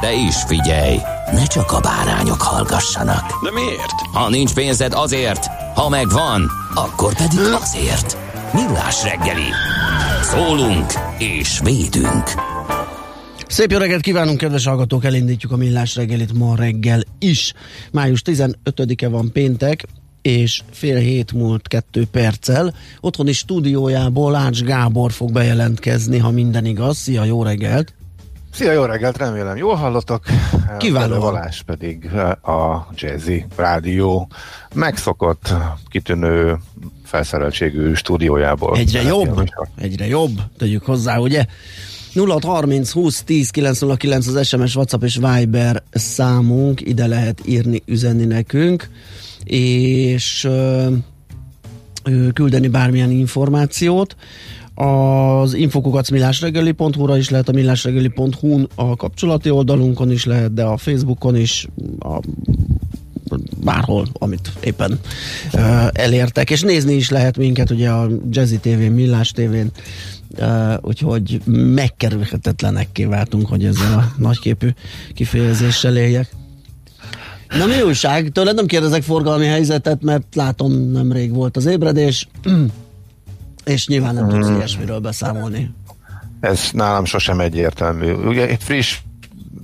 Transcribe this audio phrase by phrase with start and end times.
[0.00, 0.96] De is figyelj,
[1.32, 3.42] ne csak a bárányok hallgassanak.
[3.42, 4.00] De miért?
[4.12, 8.16] Ha nincs pénzed azért, ha megvan, akkor pedig azért.
[8.52, 9.50] Millás reggeli.
[10.22, 12.30] Szólunk és védünk.
[13.46, 15.04] Szép jó reggelt kívánunk, kedves hallgatók!
[15.04, 17.52] Elindítjuk a millás reggelit ma reggel is.
[17.92, 19.84] Május 15-e van péntek,
[20.22, 22.74] és fél hét múlt kettő perccel.
[23.00, 26.96] Otthoni stúdiójából Ács Gábor fog bejelentkezni, ha minden igaz.
[26.96, 27.97] Szia, jó reggelt!
[28.52, 30.24] Szia, jó reggelt, remélem jól hallottak.
[30.78, 31.20] Kiválóan.
[31.20, 32.10] Valás pedig
[32.42, 34.28] a Jazzy Rádió
[34.74, 35.54] megszokott,
[35.88, 36.58] kitűnő
[37.04, 38.76] felszereltségű stúdiójából.
[38.76, 39.44] Egyre jobb,
[39.76, 41.46] egyre jobb, tegyük hozzá, ugye?
[42.14, 48.88] 0630 20 10 909 az SMS, WhatsApp és Viber számunk, ide lehet írni, üzenni nekünk,
[49.44, 50.86] és ö,
[52.04, 54.16] ö, küldeni bármilyen információt.
[54.78, 61.66] Az infokukacmillásregeli.hu-ra is lehet, a millásregeli.hu-n a kapcsolati oldalunkon is lehet, de a Facebookon is,
[61.98, 62.20] a
[63.64, 64.98] bárhol, amit éppen
[65.52, 69.72] uh, elértek, és nézni is lehet minket ugye a Jazzy TV, Millás TV-n,
[70.38, 71.40] uh, úgyhogy
[71.74, 74.68] megkerülhetetlenekké váltunk, hogy ezzel a nagyképű
[75.14, 76.30] kifejezéssel éljek.
[77.48, 78.28] Na mi újság?
[78.28, 82.28] Tőled nem kérdezek forgalmi helyzetet, mert látom nemrég volt az ébredés,
[83.68, 85.70] és nyilván nem tudsz ilyesmiről beszámolni.
[86.40, 88.12] Ez nálam sosem egyértelmű.
[88.12, 88.98] Ugye friss,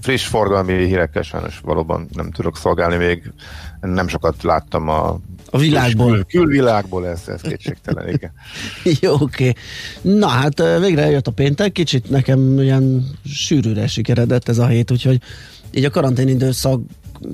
[0.00, 3.32] friss forgalmi hírekkel sajnos valóban nem tudok szolgálni még.
[3.80, 5.18] Nem sokat láttam a
[5.50, 6.10] A világból.
[6.10, 8.32] Kül, külvilágból, ez, ez kétségtelen, igen.
[9.00, 9.48] Jó, oké.
[9.48, 9.54] Okay.
[10.18, 15.20] Na hát végre eljött a péntek, kicsit nekem ilyen sűrűre sikeredett ez a hét, úgyhogy
[15.70, 16.80] így a karantén időszak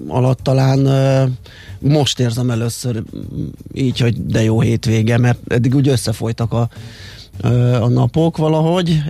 [0.08, 0.86] alatt talán
[1.80, 6.68] most érzem először mm, így, hogy de jó hétvége, mert eddig úgy összefolytak a,
[7.80, 9.02] a napok valahogy,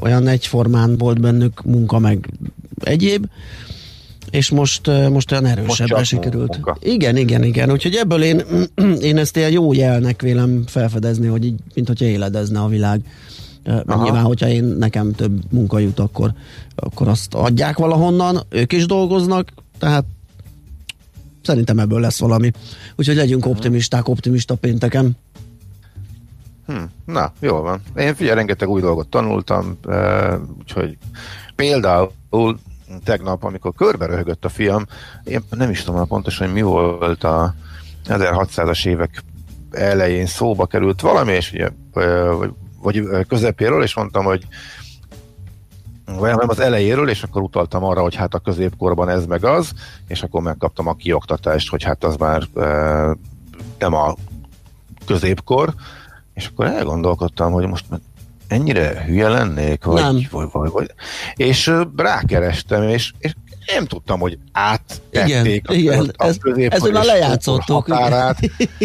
[0.00, 2.28] olyan egyformán volt bennük munka meg
[2.80, 3.26] egyéb,
[4.30, 6.52] és most, most olyan erősebben sikerült.
[6.52, 6.76] munka.
[6.80, 7.70] Igen, igen, igen.
[7.70, 8.42] Úgyhogy ebből én,
[9.00, 13.00] én ezt ilyen jó jelnek vélem felfedezni, hogy így, mint hogyha éledezne a világ.
[13.64, 14.02] Mert Aha.
[14.02, 16.32] nyilván, hogyha én nekem több munka jut, akkor,
[16.74, 20.04] akkor azt adják valahonnan, ők is dolgoznak, tehát
[21.42, 22.50] szerintem ebből lesz valami.
[22.96, 25.16] Úgyhogy legyünk optimisták, optimista pénteken.
[26.66, 27.80] Hm, na, jól van.
[27.96, 30.96] Én figyelj, rengeteg új dolgot tanultam, eh, úgyhogy
[31.54, 32.58] például
[33.04, 34.86] tegnap, amikor körbe röhögött a fiam,
[35.24, 37.54] én nem is tudom pontosan, hogy mi volt a
[38.06, 39.22] 1600-as évek
[39.70, 42.52] elején szóba került valami, és ugye, eh, vagy,
[42.82, 44.46] vagy közepéről, és mondtam, hogy
[46.18, 49.72] vagy nem az elejéről, és akkor utaltam arra, hogy hát a középkorban ez meg az,
[50.08, 52.66] és akkor megkaptam a kioktatást, hogy hát az már e,
[53.78, 54.14] nem a
[55.06, 55.74] középkor,
[56.34, 57.84] és akkor elgondolkodtam, hogy most
[58.48, 60.26] ennyire hülye lennék, vagy, Nem.
[60.30, 60.90] vagy, vagy, vagy.
[61.34, 63.34] és rákerestem, és, és
[63.74, 68.38] nem tudtam, hogy áttették a, igen, a ez- ezt már és lejátszottuk, határát,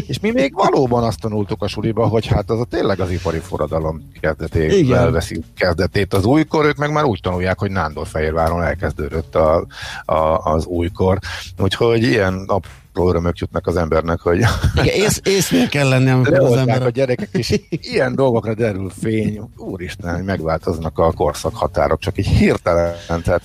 [0.07, 3.39] és mi még valóban azt tanultuk a suliba, hogy hát az a tényleg az ipari
[3.39, 5.11] forradalom kezdetével Igen.
[5.11, 9.65] veszi kezdetét az újkor, ők meg már úgy tanulják, hogy Nándorfehérváron elkezdődött a,
[10.05, 11.19] a, az újkor.
[11.57, 16.55] Úgyhogy ilyen apró örömök jutnak az embernek, hogy Igen, ész, észnél kell lenni, amikor az
[16.55, 16.83] ember...
[16.83, 19.41] a gyerekek, és ilyen dolgokra derül fény.
[19.57, 23.41] Úristen, hogy megváltoznak a korszak határok, csak így hirtelen, tehát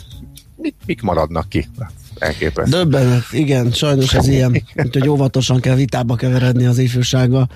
[0.61, 1.69] mik, mik maradnak ki?
[1.79, 2.77] Hát, Elképesztő.
[2.77, 4.63] Döbbenet, igen, sajnos ez ilyen.
[4.75, 7.49] Úgyhogy óvatosan kell vitába keveredni az ifjúsággal.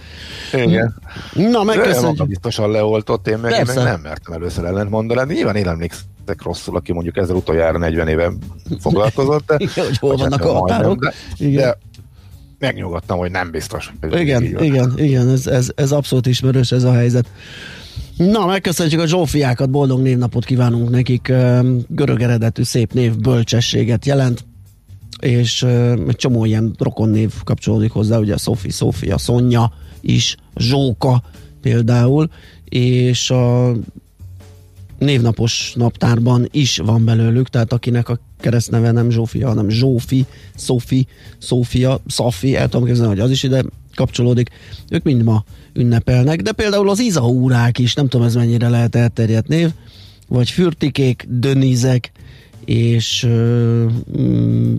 [0.52, 0.94] Igen.
[1.32, 2.26] Na, megköszönjük.
[2.28, 5.26] biztosan leoltott, én meg, én meg nem mertem először ellent mondani.
[5.26, 8.32] De Nyilván én emlékszek rosszul, aki mondjuk ezzel utoljára 40 éve
[8.80, 9.46] foglalkozott.
[9.46, 11.04] De, Igen, hogy hol vagy vannak hát a határok.
[11.04, 11.62] De, Igen.
[11.62, 11.78] de
[12.58, 13.92] megnyugodtam, hogy nem biztos.
[14.00, 17.26] hogy Igen, igen, igen, ez, ez, ez abszolút ismerős ez a helyzet.
[18.16, 21.32] Na, megköszönjük a Zsófiákat, boldog névnapot kívánunk nekik,
[21.88, 24.44] görög eredetű szép név bölcsességet jelent,
[25.20, 25.62] és
[26.08, 31.22] egy csomó ilyen rokonnév kapcsolódik hozzá, ugye Sophie, Sofia, Sonja is, Zsóka
[31.60, 32.28] például,
[32.64, 33.72] és a
[34.98, 41.06] névnapos naptárban is van belőlük, tehát akinek a keresztneve nem Zsófia, hanem Zsófi, Szofi,
[41.38, 43.64] Szófia, Szafi, el tudom képzelni, hogy az is ide
[43.94, 44.50] kapcsolódik.
[44.90, 45.44] Ők mind ma
[45.74, 49.70] ünnepelnek, de például az izaúrák is, nem tudom ez mennyire lehet elterjedt név,
[50.28, 52.12] vagy fürtikék, dönizek,
[52.64, 53.92] és uh,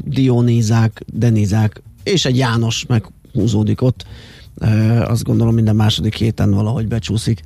[0.05, 4.05] Dionizák, Denizák, és egy János meghúzódik ott.
[4.61, 7.41] Uh, azt gondolom minden második héten valahogy becsúszik.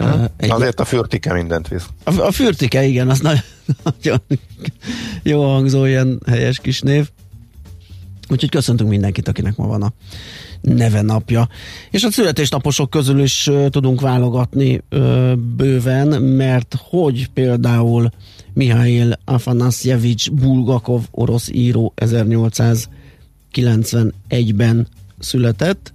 [0.00, 1.86] Uh, egy Azért a fürtike mindent visz.
[2.04, 3.40] A, a fürtike, igen, az nagyon,
[3.82, 4.20] nagyon
[5.22, 7.08] jó hangzó, ilyen helyes kis név.
[8.30, 9.92] Úgyhogy köszöntünk mindenkit, akinek ma van a
[10.60, 11.48] neve napja.
[11.90, 18.10] És a születésnaposok közül is tudunk válogatni uh, bőven, mert hogy például
[18.54, 24.86] Mihail Afanasjevics Bulgakov, orosz író 1891-ben
[25.18, 25.92] született,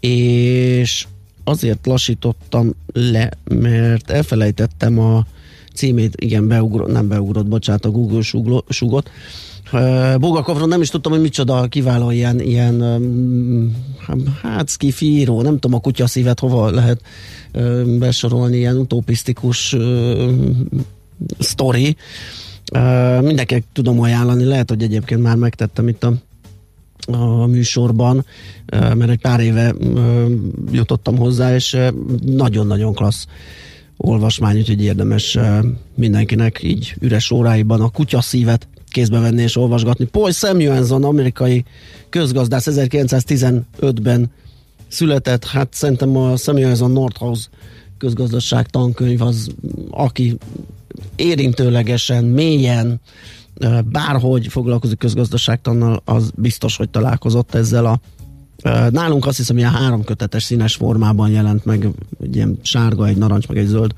[0.00, 1.06] és
[1.44, 5.26] azért lassítottam le, mert elfelejtettem a
[5.74, 8.22] címét, igen, beugrott, nem beugrott, bocsánat, a Google
[8.68, 9.10] sugot.
[10.18, 12.82] Bulgakovról nem is tudtam, hogy micsoda kiváló ilyen, ilyen
[14.42, 17.00] hát skifíró, nem tudom a kutya szívet hova lehet
[17.98, 19.76] besorolni, ilyen utopisztikus
[21.38, 21.96] sztori.
[23.20, 26.12] Mindenkinek tudom ajánlani, lehet, hogy egyébként már megtettem itt a,
[27.12, 28.24] a műsorban,
[28.72, 29.74] mert egy pár éve
[30.72, 31.76] jutottam hozzá, és
[32.24, 33.26] nagyon-nagyon klassz
[33.96, 35.38] olvasmány, úgyhogy érdemes
[35.94, 40.04] mindenkinek így üres óráiban a kutya szívet kézbe venni és olvasgatni.
[40.04, 41.64] Paul Samuelson, amerikai
[42.08, 44.30] közgazdász 1915-ben
[44.88, 47.48] született, hát szerintem a Samuelson Nordhaus
[47.98, 49.50] közgazdaság tankönyv az,
[49.90, 50.36] aki
[51.16, 53.00] érintőlegesen, mélyen,
[53.84, 58.00] bárhogy foglalkozik közgazdaságtannal, az biztos, hogy találkozott ezzel a
[58.90, 61.88] Nálunk azt hiszem, ilyen három kötetes színes formában jelent meg,
[62.22, 63.94] egy ilyen sárga, egy narancs, meg egy zöld.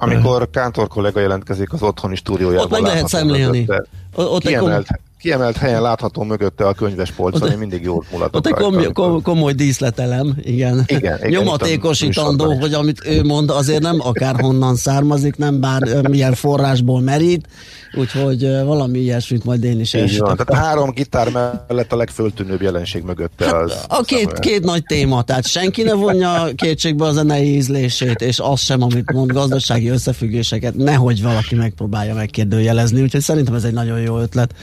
[0.00, 2.64] Amikor Kántor kollega jelentkezik az otthoni stúdiójában.
[2.64, 3.66] Ott meg lehet szemlélni.
[4.14, 4.86] Ott kiemelt,
[5.18, 8.36] kiemelt helyen látható mögötte a könyves polcon, én mindig jól mulatok.
[8.36, 10.84] Ott egy komoly, komoly, komoly díszletelem, igen.
[10.86, 17.00] igen, igen Nyomatékosítandó, hogy amit ő mond, azért nem akárhonnan származik, nem bár milyen forrásból
[17.00, 17.46] merít,
[17.94, 20.24] úgyhogy valami ilyesmit majd én is elsütök.
[20.24, 23.84] Tehát a három gitár mellett a legföltűnőbb jelenség mögötte hát, az.
[23.88, 28.60] A két, két nagy téma, tehát senki ne vonja kétségbe a zenei ízlését, és az
[28.60, 34.18] sem, amit mond, gazdasági összefüggéseket, nehogy valaki megpróbálja megkérdőjelezni, úgyhogy szerintem ez egy nagyon jó
[34.18, 34.54] ötlet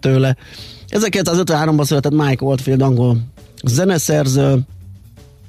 [0.00, 0.36] tőle.
[0.88, 3.18] 1953-ban született Mike Oldfield, angol
[3.64, 4.58] zeneszerző,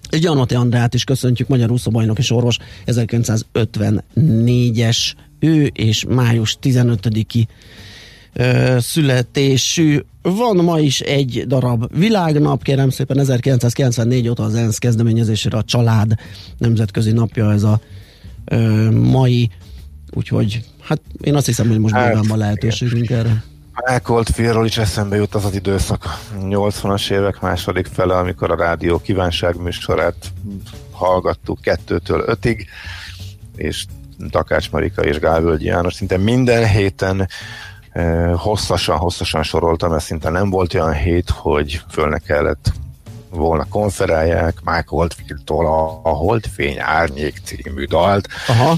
[0.10, 4.98] és Gyanoti Andrát is köszöntjük, magyar úszóbajnok és orvos, 1954-es
[5.40, 7.46] ő, és május 15-i
[8.78, 10.00] születésű.
[10.22, 16.14] Van ma is egy darab világnap, kérem szépen, 1994 óta az ENSZ kezdeményezésére a család
[16.58, 17.82] nemzetközi napja ez a
[18.46, 19.50] ö, mai,
[20.12, 23.44] úgyhogy hát én azt hiszem, hogy most hát, bőven van lehetőségünk erre.
[23.84, 28.98] Elkolt félről is eszembe jut az az időszak, 80-as évek második fele, amikor a rádió
[28.98, 30.16] kívánság műsorát
[30.92, 32.68] hallgattuk kettőtől ötig,
[33.56, 33.86] és
[34.30, 37.28] Takács Marika és Gálvölgyi János szinte minden héten
[38.36, 42.72] hosszasan-hosszasan eh, soroltam, mert szinte nem volt olyan hét, hogy fölne kellett
[43.30, 48.28] volna konferálják Mike Oldfield-tól a, a Holdfény Árnyék című dalt.
[48.48, 48.78] Aha.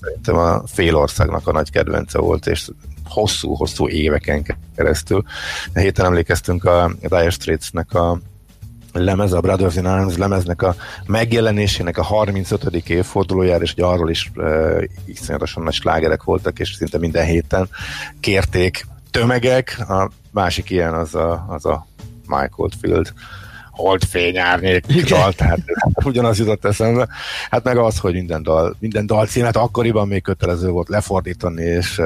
[0.00, 2.68] Szerintem a fél országnak a nagy kedvence volt, és
[3.04, 5.24] hosszú-hosszú éveken keresztül.
[5.74, 8.18] Héten emlékeztünk a Dire Straits-nek a
[8.92, 10.74] lemez, a Brothers in Arms lemeznek a
[11.06, 12.88] megjelenésének a 35.
[12.88, 17.68] évfordulójára, és hogy arról is uh, iszonyatosan nagy slágerek voltak, és szinte minden héten
[18.20, 19.84] kérték tömegek.
[19.88, 21.86] A másik ilyen az a, az a
[22.26, 23.12] Michael Field
[23.72, 25.60] holdfény árnyék dal, tehát
[26.04, 27.08] ugyanaz jutott eszembe.
[27.50, 32.00] Hát meg az, hogy minden dal, minden dal címet akkoriban még kötelező volt lefordítani, és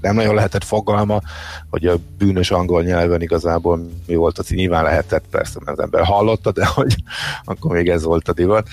[0.00, 1.20] nem nagyon lehetett fogalma,
[1.70, 6.52] hogy a bűnös angol nyelven igazából mi volt az, nyilván lehetett, persze az ember hallotta,
[6.52, 6.94] de hogy
[7.44, 8.68] akkor még ez volt a divat.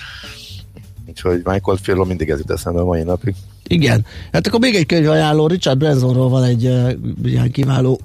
[1.08, 3.34] Úgyhogy Michael Fiello mindig ez jut eszembe a mai napig.
[3.66, 4.04] Igen.
[4.32, 6.92] Hát akkor még egy könyv ajánló, Richard Bransonról van egy uh,
[7.24, 8.00] ilyen kiváló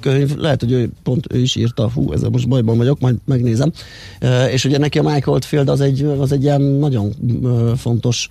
[0.00, 3.72] könyv, lehet, hogy ő, pont ő is írta, fú, ezzel most bajban vagyok, majd megnézem.
[4.50, 7.12] És ugye neki a Michael Field az egy, az egy ilyen nagyon
[7.76, 8.28] fontos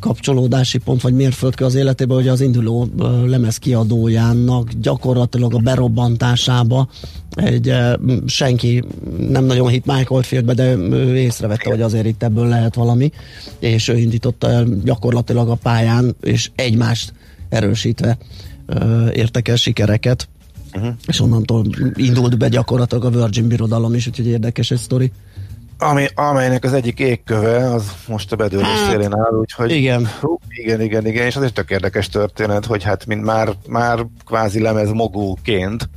[0.00, 2.88] kapcsolódási pont, vagy mérföldkő az életében, hogy az induló
[3.26, 6.88] lemez kiadójának gyakorlatilag a berobbantásába
[7.30, 7.74] egy
[8.26, 8.84] senki
[9.28, 13.10] nem nagyon hit Michael Fieldbe, de ő észrevette, hogy azért itt ebből lehet valami,
[13.58, 17.12] és ő indította el gyakorlatilag a pályán, és egymást
[17.48, 18.18] erősítve
[19.12, 20.28] értek el sikereket
[20.74, 20.94] uh-huh.
[21.06, 25.12] és onnantól indult be gyakorlatilag a Virgin birodalom is, úgyhogy érdekes egy sztori.
[25.78, 29.70] Ami, amelynek az egyik égköve, az most a bedőlés hát, szélén áll, úgyhogy...
[29.70, 30.08] Igen.
[30.20, 34.06] Hú, igen, igen, igen, és az egy tök érdekes történet, hogy hát mint már, már
[34.26, 35.88] kvázi lemez mogulként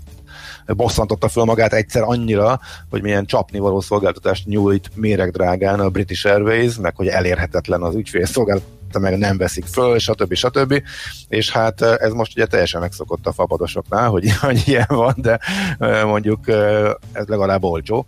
[0.67, 6.96] bosszantotta föl magát egyszer annyira, hogy milyen csapnivaló szolgáltatást nyújt méregdrágán a British Airways, meg
[6.96, 8.63] hogy elérhetetlen az ügyfélszolgálat
[9.00, 10.34] meg nem veszik föl, stb.
[10.34, 10.84] stb.
[11.27, 15.39] És hát ez most ugye teljesen megszokott a fapadosoknál, hogy, hogy ilyen van, de
[16.05, 16.48] mondjuk
[17.12, 18.05] ez legalább olcsó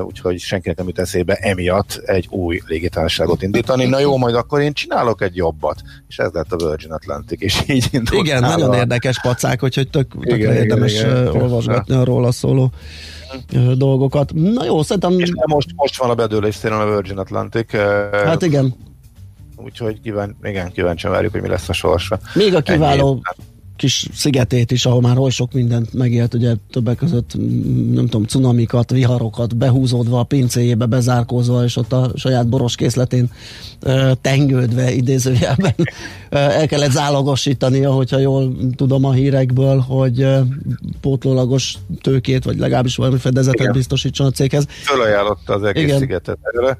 [0.00, 3.86] úgyhogy senkinek nem jut eszébe emiatt egy új légitársaságot indítani.
[3.86, 7.62] Na jó, majd akkor én csinálok egy jobbat, és ez lett a Virgin Atlantic, és
[7.66, 8.26] így indult.
[8.26, 8.56] Igen, nála.
[8.56, 11.42] nagyon érdekes pacák, úgyhogy tök, tök igen, érdemes igen, igen.
[11.42, 12.72] olvasgatni a róla szóló
[13.74, 14.32] dolgokat.
[14.34, 15.18] Na jó, szerintem...
[15.18, 17.72] És most, most van a bedőlés szélen a Virgin Atlantic.
[18.12, 18.74] Hát igen.
[19.56, 22.18] Úgyhogy kíván, igen, kíváncsian várjuk, hogy mi lesz a sorsa.
[22.34, 23.22] Még a kiváló
[23.78, 27.34] kis szigetét is, ahol már oly sok mindent megélt, ugye többek között,
[27.92, 33.30] nem tudom, cunamikat, viharokat behúzódva a pincéjébe, bezárkózva, és ott a saját boros készletén
[34.20, 35.74] tengődve idézőjelben
[36.30, 40.26] el kellett zálogosítani, hogyha jól tudom a hírekből, hogy
[41.00, 43.72] pótlólagos tőkét, vagy legalábbis valami fedezetet Igen.
[43.72, 44.66] biztosítson a céghez.
[44.68, 45.98] Fölajánlotta az egész Igen.
[45.98, 46.76] szigetet erre,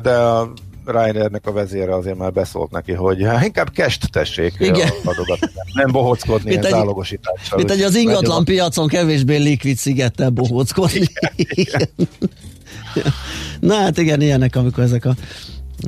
[0.00, 0.52] de a
[0.84, 4.88] Ryanairnek a vezére azért már beszólt neki, hogy hát inkább kest tessék Igen.
[5.04, 7.58] adogatni, nem bohockodni mint ilyen zálogosítással.
[7.58, 8.44] Mint egy az ingatlan a...
[8.44, 11.06] piacon kevésbé likvid szigettel bohockodni.
[11.36, 11.88] Igen,
[13.60, 15.14] Na hát igen, ilyenek, amikor ezek a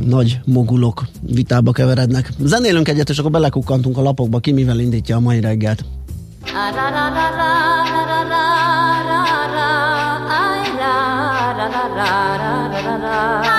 [0.07, 2.29] nagy mogulok vitába keverednek.
[2.39, 5.85] Zenélünk egyet, és akkor belekukkantunk a lapokba, ki mivel indítja a mai reggelt.
[13.05, 13.54] ra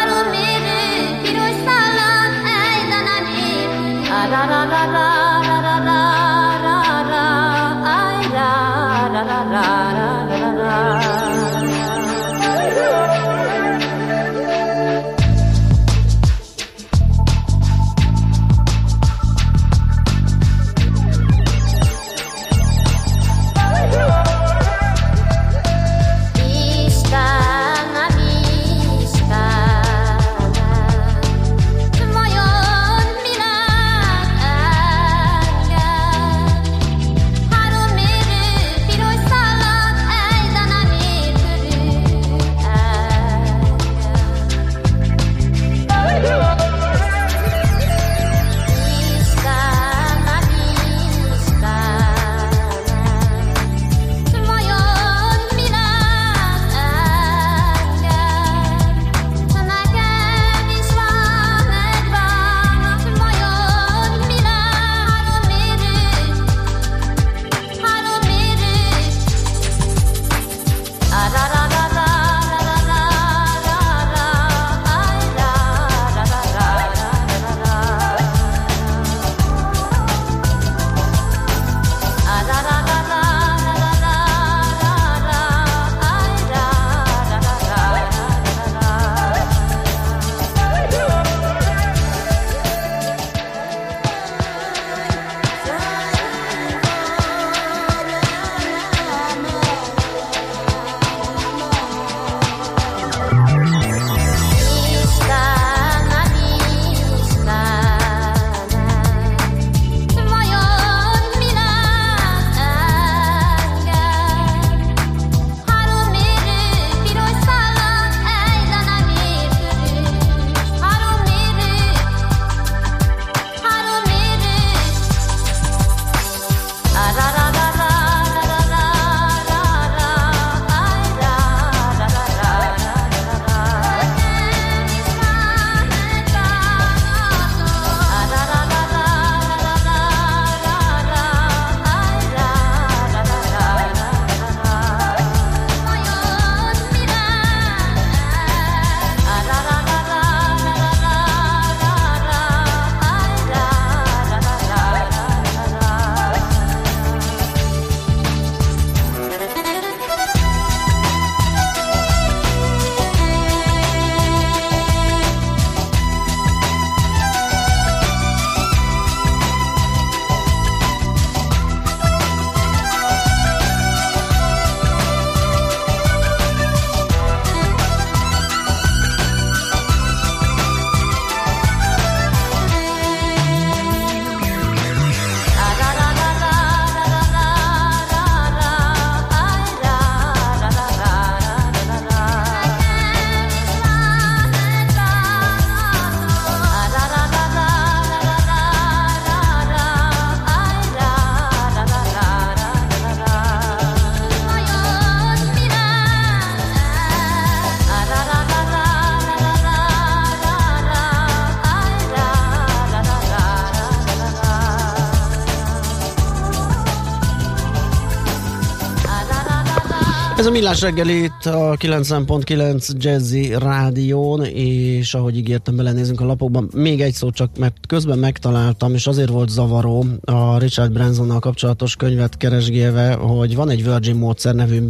[220.55, 221.07] Millás reggel
[221.43, 226.69] a 90.9 Jazzy Rádión, és ahogy ígértem, belenézünk a lapokban.
[226.73, 231.95] Még egy szó csak, mert közben megtaláltam, és azért volt zavaró a Richard Bransonnal kapcsolatos
[231.95, 234.81] könyvet keresgélve, hogy van egy Virgin Módszer nevű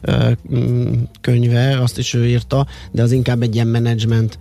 [0.00, 0.30] ö,
[1.20, 4.38] könyve, azt is ő írta, de az inkább egy ilyen management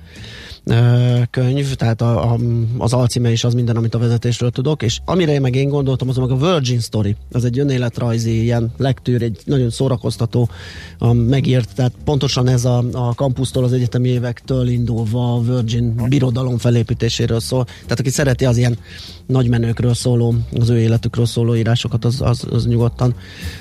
[1.29, 2.37] könyv, tehát a, a,
[2.77, 6.09] az alcíme is az minden, amit a vezetésről tudok, és amire én meg én gondoltam,
[6.09, 10.49] az meg a Virgin Story, az egy önéletrajzi ilyen lektűr, egy nagyon szórakoztató
[10.97, 16.57] a megírt, tehát pontosan ez a, a kampusztól, az egyetemi évektől indulva a Virgin birodalom
[16.57, 18.77] felépítéséről szól, tehát aki szereti az ilyen
[19.25, 23.15] nagymenőkről szóló, az ő életükről szóló írásokat, az, az, az nyugodtan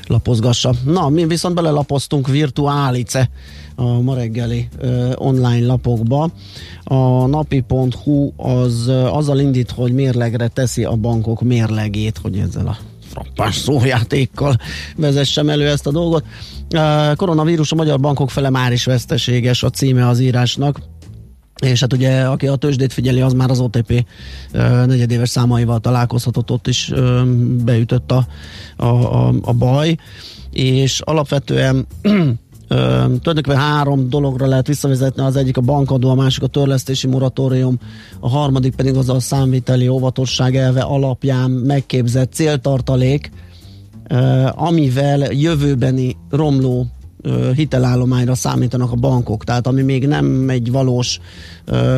[0.07, 0.75] lapozgassa.
[0.85, 3.31] Na, mi viszont belelapoztunk virtuálice
[3.81, 6.31] a ma reggeli uh, online lapokba.
[6.85, 12.77] A napi.hu az uh, azzal indít, hogy mérlegre teszi a bankok mérlegét, hogy ezzel a
[13.09, 14.57] frappás szójátékkal
[14.97, 16.25] vezessem elő ezt a dolgot.
[16.75, 20.81] Uh, koronavírus a magyar bankok fele már is veszteséges a címe az írásnak.
[21.63, 24.07] És hát ugye, aki a tőzsdét figyeli, az már az OTP
[24.55, 27.25] uh, negyedéves számaival találkozhatott, ott is uh,
[27.65, 28.27] beütött a,
[28.77, 29.97] a, a, a baj,
[30.51, 31.87] és alapvetően
[32.71, 37.79] tulajdonképpen három dologra lehet visszavezetni, az egyik a bankadó, a másik a törlesztési moratórium,
[38.21, 43.31] a harmadik pedig az a számviteli óvatosság elve alapján megképzett céltartalék,
[44.55, 46.87] amivel jövőbeni romló
[47.55, 51.21] hitelállományra számítanak a bankok, tehát ami még nem egy valós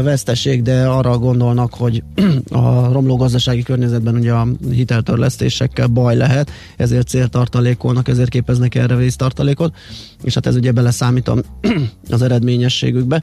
[0.02, 2.02] veszteség, de arra gondolnak, hogy
[2.50, 9.74] a romló gazdasági környezetben ugye a hiteltörlesztésekkel baj lehet, ezért céltartalékolnak, ezért képeznek erre vésztartalékot,
[10.22, 11.30] és hát ez ugye beleszámít
[12.10, 13.22] az eredményességükbe.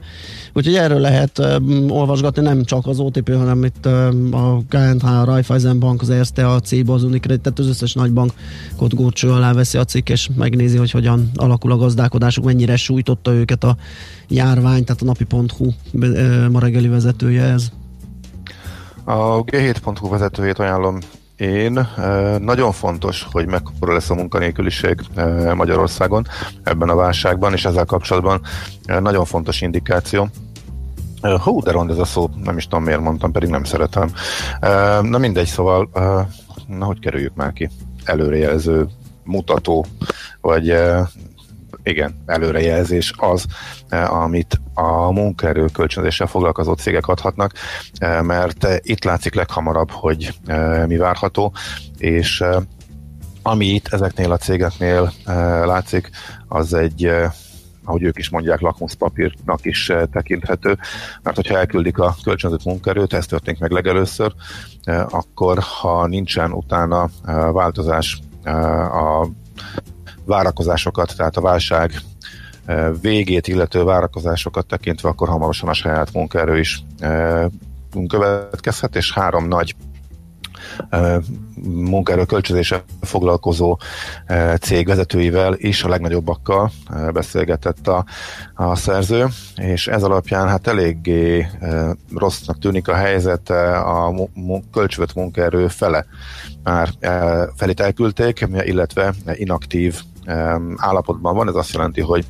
[0.52, 5.24] Úgyhogy erről lehet um, olvasgatni nem csak az OTP, hanem itt um, a KNH, a
[5.24, 9.52] Raiffeisen Bank, az Erste, a CIBA, az Unicredit, tehát az összes nagy bankot górcső alá
[9.52, 13.76] veszi a cikk, és megnézi, hogy hogyan alakul a gazdálkodásuk, mennyire sújtotta őket a
[14.28, 15.70] járvány, tehát a napi.hu
[16.50, 17.68] ma reggeli vezetője ez.
[19.04, 20.98] A G7.hu vezetőjét ajánlom
[21.40, 21.88] én.
[22.38, 25.00] Nagyon fontos, hogy mekkora lesz a munkanélküliség
[25.54, 26.26] Magyarországon
[26.62, 28.40] ebben a válságban, és ezzel kapcsolatban
[29.00, 30.28] nagyon fontos indikáció.
[31.42, 34.10] Hú, de rond ez a szó, nem is tudom miért mondtam, pedig nem szeretem.
[35.02, 35.90] Na mindegy, szóval,
[36.66, 37.70] na hogy kerüljük már ki?
[38.04, 38.88] Előrejelző
[39.24, 39.86] mutató,
[40.40, 40.76] vagy
[41.82, 43.44] igen, előrejelzés az,
[43.88, 47.52] eh, amit a munkaerő kölcsönzéssel foglalkozó cégek adhatnak,
[47.98, 50.34] eh, mert eh, itt látszik leghamarabb, hogy
[50.86, 51.52] mi várható,
[51.98, 52.44] és
[53.42, 55.12] ami itt ezeknél a cégeknél
[55.64, 56.10] látszik,
[56.48, 57.12] az egy
[57.84, 60.78] ahogy ők is mondják, lakmuszpapírnak is tekinthető,
[61.22, 64.32] mert hogyha elküldik a kölcsönzött munkaerőt, ez történik meg legelőször,
[65.08, 67.08] akkor ha nincsen utána
[67.52, 68.20] változás
[68.92, 69.26] a
[70.30, 71.92] várakozásokat, tehát a válság
[72.64, 77.46] eh, végét illető várakozásokat tekintve, akkor hamarosan a saját munkaerő is eh,
[78.08, 79.74] következhet, és három nagy
[80.88, 81.16] eh,
[81.64, 83.78] munkaerő kölcsözése foglalkozó
[84.60, 86.70] cég vezetőivel is a legnagyobbakkal
[87.12, 88.04] beszélgetett a,
[88.54, 91.46] a szerző, és ez alapján hát eléggé
[92.14, 94.14] rossznak tűnik a helyzet, a
[94.72, 96.06] kölcsövött munkaerő fele
[96.62, 96.88] már
[97.56, 100.02] felét elküldték, illetve inaktív
[100.76, 102.26] állapotban van, ez azt jelenti, hogy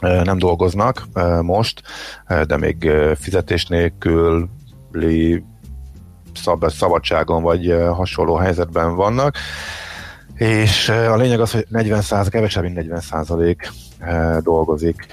[0.00, 1.06] nem dolgoznak
[1.42, 1.82] most,
[2.46, 4.48] de még fizetés nélkül
[6.64, 9.36] szabadságon vagy hasonló helyzetben vannak.
[10.34, 13.72] És a lényeg az, hogy 40 kevesebb, mint 40 százalék
[14.40, 15.06] dolgozik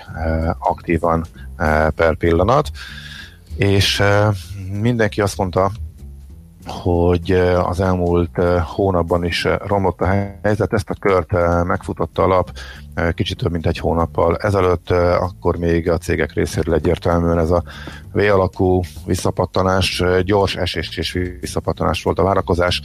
[0.59, 1.25] aktívan
[1.95, 2.69] per pillanat,
[3.55, 4.03] és
[4.71, 5.71] mindenki azt mondta,
[6.67, 7.31] hogy
[7.63, 10.05] az elmúlt hónapban is romlott a
[10.43, 10.73] helyzet.
[10.73, 11.31] Ezt a kört
[11.63, 12.51] megfutotta a lap
[13.13, 17.63] kicsit több mint egy hónappal ezelőtt, akkor még a cégek részéről egyértelműen ez a
[18.11, 22.81] V-alakú visszapattanás, gyors esés és visszapattanás volt a várakozás,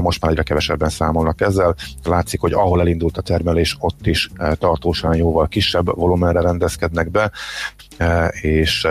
[0.00, 1.74] most már egyre kevesebben számolnak ezzel.
[2.04, 7.30] Látszik, hogy ahol elindult a termelés, ott is tartósan jóval kisebb volumenre rendezkednek be,
[8.40, 8.88] és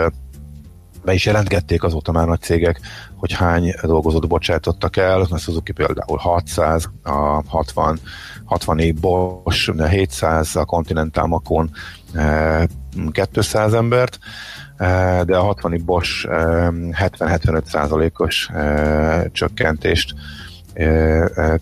[1.04, 2.80] be is jelentgették azóta már nagy cégek,
[3.22, 5.20] hogy hány dolgozót bocsátottak el.
[5.20, 7.98] A Suzuki például 600, a 60,
[8.44, 11.70] 64 Bosch, 700, a Continental Macon
[13.32, 14.18] 200 embert,
[14.76, 18.50] e, de a 60 Bosch 70-75 e, százalékos
[19.32, 20.14] csökkentést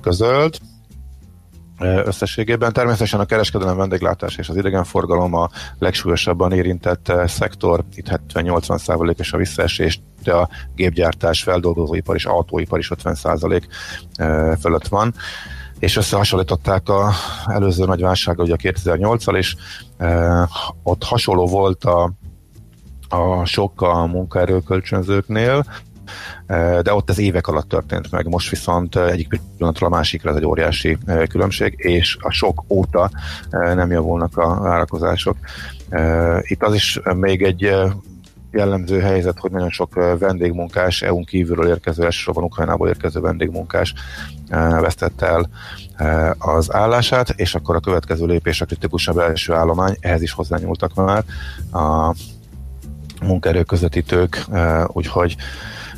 [0.00, 0.60] közölt
[1.80, 2.72] összességében.
[2.72, 10.00] Természetesen a kereskedelem, vendéglátás és az idegenforgalom a legsúlyosabban érintett szektor, itt 70-80%-os a visszaesés,
[10.22, 13.62] de a gépgyártás, feldolgozóipar és autóipar is 50%
[14.60, 15.14] fölött van.
[15.78, 17.12] és összehasonlították a
[17.46, 19.56] előző nagy válsággal, ugye a 2008-al, és
[20.82, 22.12] ott hasonló volt a,
[23.08, 25.64] a sok a munkaerőkölcsönzőknél,
[26.82, 30.44] de ott ez évek alatt történt meg, most viszont egyik pillanatról a másikra ez egy
[30.44, 33.10] óriási különbség, és a sok óta
[33.50, 35.36] nem javulnak a várakozások.
[36.40, 37.74] Itt az is még egy
[38.52, 43.94] jellemző helyzet, hogy nagyon sok vendégmunkás, EU-n kívülről érkező, elsősorban Ukrajnából érkező vendégmunkás
[44.80, 45.50] vesztette el
[46.38, 51.24] az állását, és akkor a következő lépés a kritikusabb első állomány, ehhez is hozzányúltak már
[51.72, 52.14] a
[53.22, 54.44] munkaerő közvetítők,
[54.86, 55.36] úgyhogy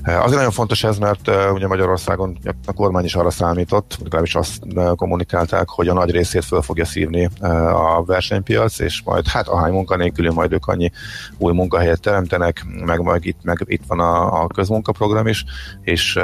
[0.05, 4.63] Azért nagyon fontos ez, mert ugye Magyarországon a kormány is arra számított, legalábbis azt
[4.97, 7.29] kommunikálták, hogy a nagy részét föl fogja szívni
[7.73, 10.91] a versenypiac, és majd hát ahány munkanélküli, majd ők annyi
[11.39, 15.45] új munkahelyet teremtenek, meg, meg, itt, meg itt van a, a közmunkaprogram is,
[15.83, 16.19] és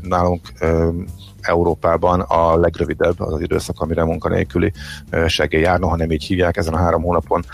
[0.00, 0.40] nálunk
[1.46, 4.72] Európában a legrövidebb az időszak, amire munkanélküli
[5.26, 7.44] segély jár, noha nem így hívják, ezen a három hónapon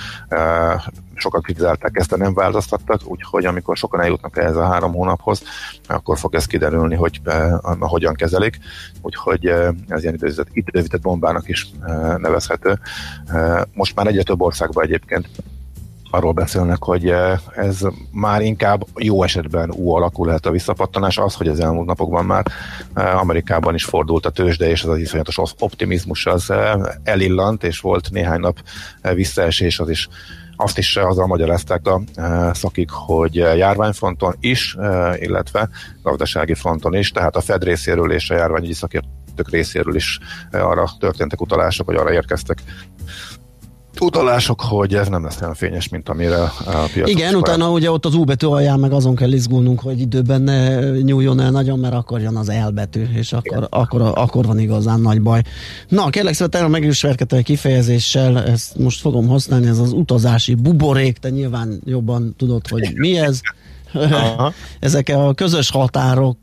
[1.15, 5.43] sokat kritizálták ezt, de nem változtattak, úgyhogy amikor sokan eljutnak ehhez a három hónaphoz,
[5.87, 7.21] akkor fog ez kiderülni, hogy
[7.79, 8.59] hogyan kezelik,
[9.03, 11.71] úgyhogy eh, ez ilyen időzített, időzített bombának is
[12.17, 12.79] nevezhető.
[13.73, 15.29] Most már egyre több országban egyébként
[16.12, 21.35] arról beszélnek, hogy eh, ez már inkább jó esetben ú alakul lehet a visszapattanás, az,
[21.35, 22.46] hogy az elmúlt napokban már
[22.94, 26.72] eh, Amerikában is fordult a tőzsde, és az az iszonyatos optimizmus az eh,
[27.03, 28.59] elillant, és volt néhány nap
[29.14, 30.09] visszaesés, az is
[30.57, 32.01] azt is azzal magyarázták a
[32.53, 34.77] szakik, hogy járványfronton is,
[35.14, 35.68] illetve
[36.03, 40.18] gazdasági fronton is, tehát a Fed részéről és a járványügyi szakértők részéről is
[40.51, 42.62] arra történtek utalások, vagy arra érkeztek
[44.03, 47.09] utalások, hogy ez nem lesz olyan fényes, mint amire a piac.
[47.09, 50.81] Igen, utána ugye ott az U betű alján meg azon kell izgulnunk, hogy időben ne
[51.01, 55.01] nyúljon el nagyon, mert akkor jön az L betű, és akkor, akkor, akkor van igazán
[55.01, 55.43] nagy baj.
[55.88, 61.31] Na, kérlek szépen, megismerkedtem egy kifejezéssel, ezt most fogom használni, ez az utazási buborék, te
[61.31, 63.41] nyilván jobban tudod, hogy mi ez.
[64.81, 66.37] Ezek a közös határok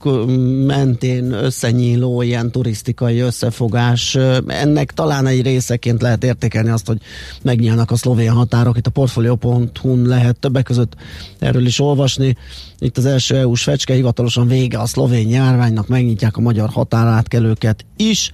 [0.66, 6.98] mentén összenyíló ilyen turisztikai összefogás, ennek talán egy részeként lehet értékelni azt, hogy
[7.42, 8.78] megnyílnak a szlovén határok.
[8.78, 10.96] Itt a portfolio.hu-n lehet többek között
[11.40, 12.38] erről is olvasni.
[12.80, 18.32] Itt az első EU-s fecske, hivatalosan vége a szlovén járványnak, megnyitják a magyar határátkelőket is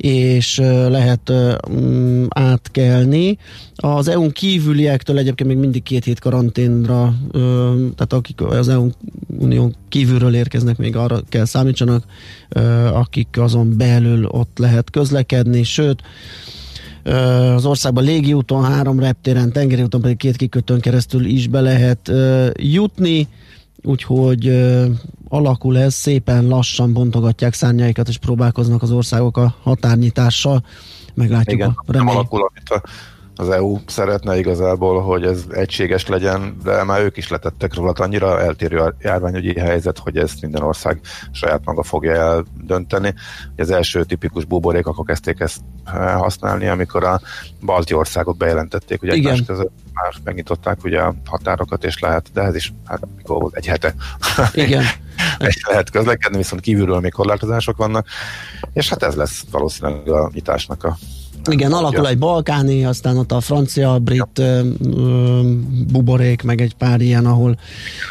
[0.00, 0.58] és
[0.88, 1.32] lehet
[1.68, 3.38] um, átkelni.
[3.74, 7.14] Az EU-n kívüliektől egyébként még mindig két hét karanténra,
[7.96, 8.88] tehát akik az EU
[9.38, 12.04] unión kívülről érkeznek, még arra kell számítsanak,
[12.92, 16.02] akik azon belül ott lehet közlekedni, sőt,
[17.54, 22.12] az országban légiúton, három reptéren, tengeri úton pedig két kikötőn keresztül is be lehet
[22.56, 23.28] jutni
[23.82, 24.52] úgyhogy
[25.32, 30.64] alakul ez, szépen lassan bontogatják szárnyaikat, és próbálkoznak az országok a határnyitással.
[31.14, 32.14] Meglátjuk Igen, a remény.
[32.14, 32.82] alakul, amit a,
[33.34, 38.40] az EU szeretne igazából, hogy ez egységes legyen, de már ők is letettek róla, annyira
[38.40, 41.00] eltérő a járványügyi helyzet, hogy ezt minden ország
[41.32, 43.14] saját maga fogja eldönteni.
[43.56, 45.60] Az első tipikus buborékok kezdték ezt
[46.16, 47.20] használni, amikor a
[47.64, 52.54] balti országok bejelentették, hogy egymás között már megnyitották ugye a határokat, és lehet, de ez
[52.54, 53.94] is hát, mikor volt, egy hete.
[54.54, 54.84] Igen.
[55.68, 58.06] lehet közlekedni, viszont kívülről még korlátozások vannak,
[58.72, 60.96] és hát ez lesz valószínűleg a nyitásnak a
[61.50, 64.62] igen, alakul egy balkáni, aztán ott a francia, brit ja.
[65.92, 67.58] buborék, meg egy pár ilyen, ahol,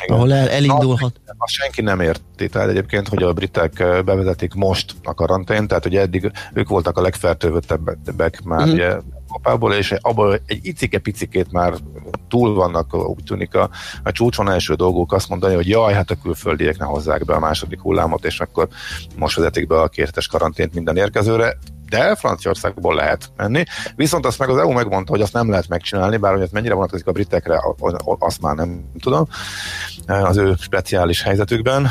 [0.05, 0.17] Igen.
[0.17, 1.13] ahol el, elindulhat.
[1.25, 5.85] Na, azt senki nem érti, tehát egyébként, hogy a britek bevezetik most a karantén, tehát
[5.85, 8.73] ugye eddig ők voltak a legfertőzöttebbek már uh-huh.
[8.73, 8.95] ugye
[9.29, 11.73] Európából, és abból egy icike-picikét már
[12.27, 13.69] túl vannak, úgy tűnik a,
[14.03, 17.39] a csúcson első dolgok azt mondani, hogy jaj, hát a külföldiek ne hozzák be a
[17.39, 18.67] második hullámot, és akkor
[19.15, 21.57] most vezetik be a kértes karantént minden érkezőre
[21.89, 23.63] de Franciaországból lehet menni.
[23.95, 26.73] Viszont azt meg az EU megmondta, hogy azt nem lehet megcsinálni, bár hogy ez mennyire
[26.73, 27.61] vonatkozik a britekre,
[28.19, 29.27] azt már nem tudom.
[30.05, 31.87] Az ő speciális helyzetükben,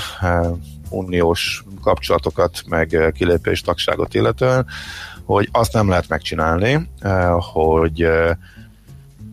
[0.90, 4.66] uniós kapcsolatokat, meg kilépés tagságot illetően,
[5.29, 6.88] hogy azt nem lehet megcsinálni,
[7.53, 8.03] hogy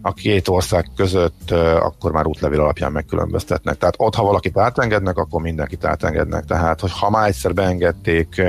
[0.01, 3.77] a két ország között akkor már útlevél alapján megkülönböztetnek.
[3.77, 6.45] Tehát ott, ha valakit átengednek, akkor mindenkit átengednek.
[6.45, 8.41] Tehát, hogy ha már egyszer beengedték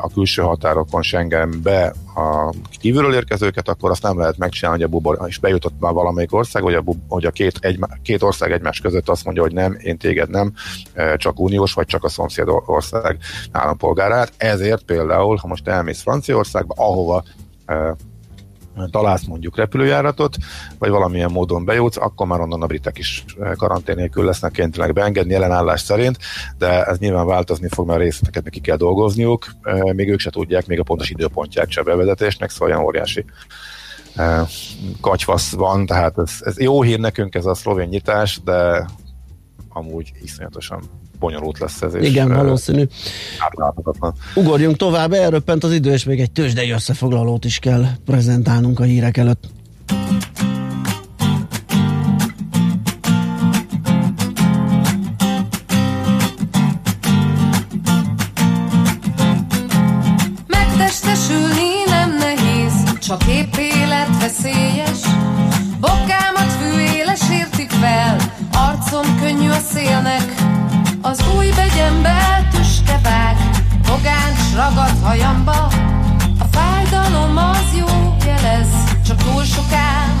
[0.00, 5.28] a külső határokon Schengenbe a kívülről érkezőket, akkor azt nem lehet megcsinálni, hogy a bubor
[5.28, 8.80] is bejutott már valamelyik ország, hogy a, bub, hogy a két, egy, két ország egymás
[8.80, 10.52] között azt mondja, hogy nem, én téged nem,
[11.16, 13.18] csak uniós, vagy csak a szomszéd ország
[13.50, 14.32] állampolgárát.
[14.36, 17.24] Ezért például, ha most elmész Franciaországba, ahova
[18.90, 20.36] találsz mondjuk repülőjáratot,
[20.78, 23.24] vagy valamilyen módon bejutsz, akkor már onnan a britek is
[23.56, 26.18] karantén nélkül lesznek kénytelenek beengedni ellenállás szerint,
[26.58, 29.46] de ez nyilván változni fog, mert részleteket neki kell dolgozniuk,
[29.92, 33.24] még ők se tudják még a pontos időpontját se bevezetésnek, szóval olyan óriási
[35.00, 38.86] kacsvasz van, tehát ez, ez jó hír nekünk ez a szlovén nyitás, de
[39.68, 40.82] amúgy iszonyatosan
[41.22, 41.94] bonyolult lesz ez.
[41.94, 42.84] Igen, és, valószínű.
[43.38, 44.14] Átláthatatlan.
[44.34, 49.16] Ugorjunk tovább, elröppent az idő, és még egy tőzsdei összefoglalót is kell prezentálnunk a hírek
[49.16, 49.44] előtt.
[60.46, 63.71] Megtestesülni nem nehéz, csak épp
[74.54, 75.68] ragad hajamba.
[76.38, 78.68] A fájdalom az jó jelez,
[79.06, 80.11] csak túl soká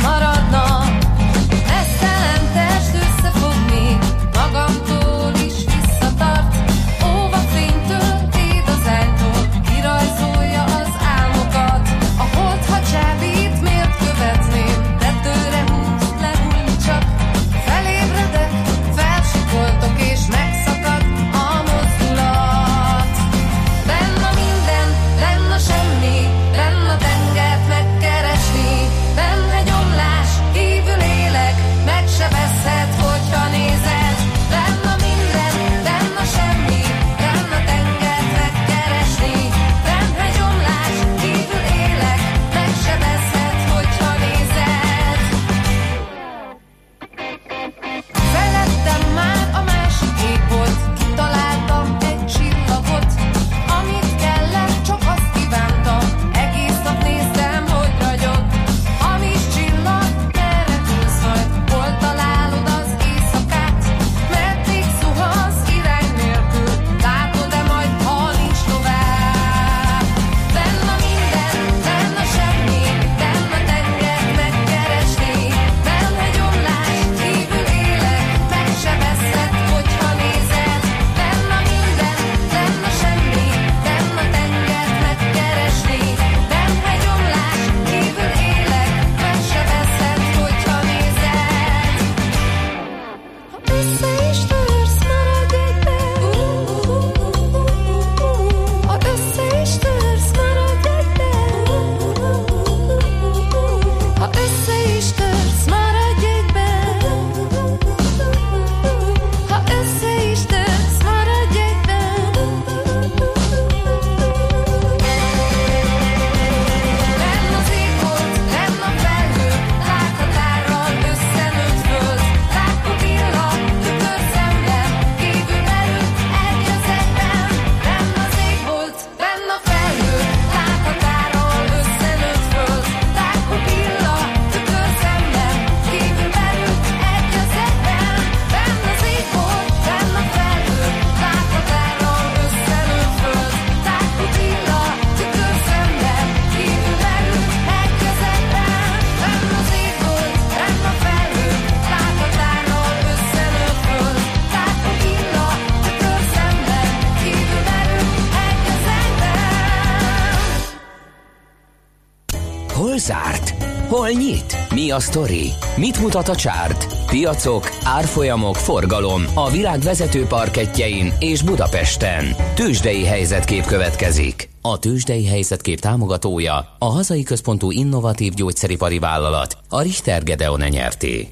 [164.90, 165.50] a sztori?
[165.76, 167.06] Mit mutat a csárt?
[167.06, 172.24] Piacok, árfolyamok, forgalom a világ vezető parketjein és Budapesten.
[172.54, 174.48] Tősdei helyzetkép következik.
[174.60, 181.28] A Tősdei helyzetkép támogatója a hazai központú innovatív gyógyszeripari vállalat, a Richter Gedeon nyerté.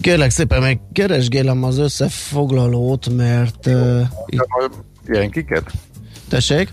[0.00, 3.66] Kérlek szépen, meg keresgélem az összefoglalót, mert...
[3.66, 4.00] Uh,
[5.06, 5.70] Ilyen kiket?
[6.28, 6.72] Tessék?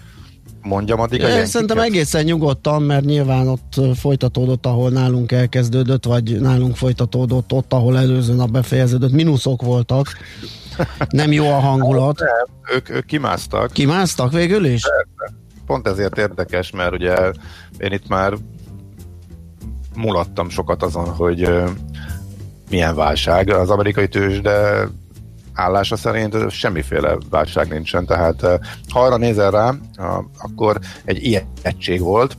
[0.65, 6.41] Mondjam addig a Én Szerintem egészen nyugodtan, mert nyilván ott folytatódott, ahol nálunk elkezdődött, vagy
[6.41, 9.12] nálunk folytatódott ott, ahol előző nap befejeződött.
[9.12, 10.08] Minuszok voltak.
[11.10, 12.19] Nem jó a hangulat.
[12.19, 13.71] Nem, ők, ők kimásztak.
[13.71, 14.82] Kimásztak végül is?
[14.82, 15.36] Persze.
[15.65, 17.15] Pont ezért érdekes, mert ugye
[17.78, 18.34] én itt már
[19.95, 21.49] mulattam sokat azon, hogy
[22.69, 24.88] milyen válság az amerikai tőzs, de
[25.55, 28.41] állása szerint semmiféle válság nincsen, tehát
[28.89, 29.73] ha arra nézel rá,
[30.37, 32.37] akkor egy ilyen egység volt,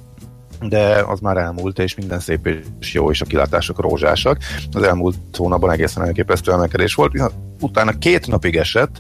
[0.61, 2.49] de az már elmúlt, és minden szép
[2.81, 4.39] és jó, és a kilátások rózsásak.
[4.73, 7.33] Az elmúlt hónapban egészen elképesztő emelkedés volt.
[7.61, 8.99] Utána két napig esett,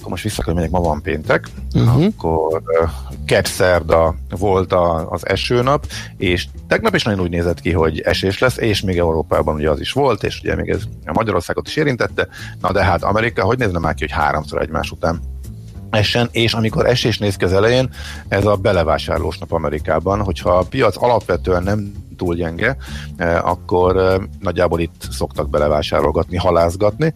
[0.00, 2.04] akkor most vissza kell megyek, ma van péntek, uh-huh.
[2.04, 2.90] akkor uh,
[3.26, 5.86] kett szerda volt a, az esőnap,
[6.16, 9.80] és tegnap is nagyon úgy nézett ki, hogy esés lesz, és még Európában ugye az
[9.80, 12.28] is volt, és ugye még ez a Magyarországot is érintette,
[12.60, 15.20] na de hát Amerika, hogy nézne már ki, hogy háromszor egymás után
[15.90, 17.90] essen, és amikor esés néz ki az elején,
[18.28, 22.76] ez a belevásárlós nap Amerikában, hogyha a piac alapvetően nem túl gyenge,
[23.42, 27.14] akkor nagyjából itt szoktak belevásárolgatni, halázgatni,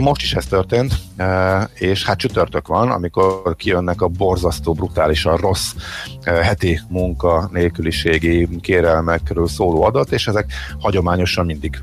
[0.00, 0.94] most is ez történt,
[1.74, 5.72] és hát csütörtök van, amikor kijönnek a borzasztó, brutálisan rossz
[6.24, 11.82] heti munka nélküliségi kérelmekről szóló adat, és ezek hagyományosan mindig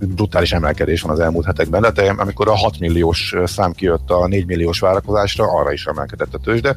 [0.00, 1.92] brutális emelkedés van az elmúlt hetekben.
[1.94, 6.38] De amikor a 6 milliós szám kijött a 4 milliós várakozásra, arra is emelkedett a
[6.38, 6.76] tőzsde.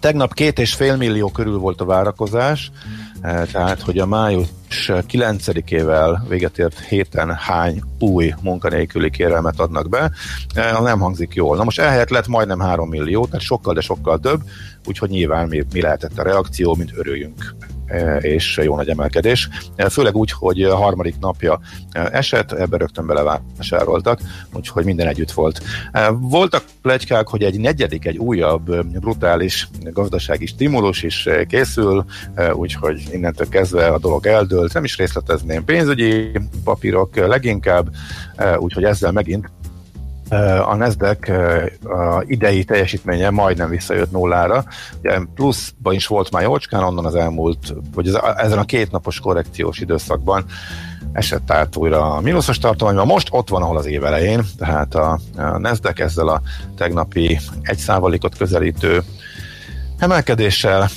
[0.00, 6.18] Tegnap két és fél millió körül volt a várakozás, Eh, tehát hogy a május 9-ével
[6.28, 10.10] véget ért héten hány új munkanélküli kérelmet adnak be,
[10.54, 11.56] eh, nem hangzik jól.
[11.56, 14.40] Na most ehelyett lett majdnem 3 millió, tehát sokkal, de sokkal több,
[14.86, 17.54] úgyhogy nyilván mi, mi lehetett a reakció, mint örüljünk
[18.20, 19.48] és jó nagy emelkedés.
[19.76, 21.60] E, főleg úgy, hogy a harmadik napja
[21.92, 24.20] e, esett, ebbe rögtön belevásároltak,
[24.52, 25.62] úgyhogy minden együtt volt.
[26.10, 32.04] Voltak plegykák, hogy egy negyedik, egy újabb brutális gazdasági stimulus is készül,
[32.52, 36.30] úgyhogy innentől kezdve a dolog eldőlt, nem is részletezném pénzügyi
[36.64, 37.90] papírok leginkább,
[38.58, 39.50] úgyhogy ezzel megint
[40.64, 41.32] a Nasdaq
[42.26, 44.64] idei teljesítménye majdnem visszajött nullára.
[44.98, 50.44] Ugye pluszban is volt már jócskán, onnan az elmúlt, vagy ezen a kétnapos korrekciós időszakban
[51.12, 53.06] esett át újra a mínuszos tartományban.
[53.06, 55.18] Most ott van, ahol az év elején, tehát a,
[55.58, 56.42] Nasdaq ezzel a
[56.76, 59.02] tegnapi egy százalékot közelítő
[59.98, 60.88] emelkedéssel,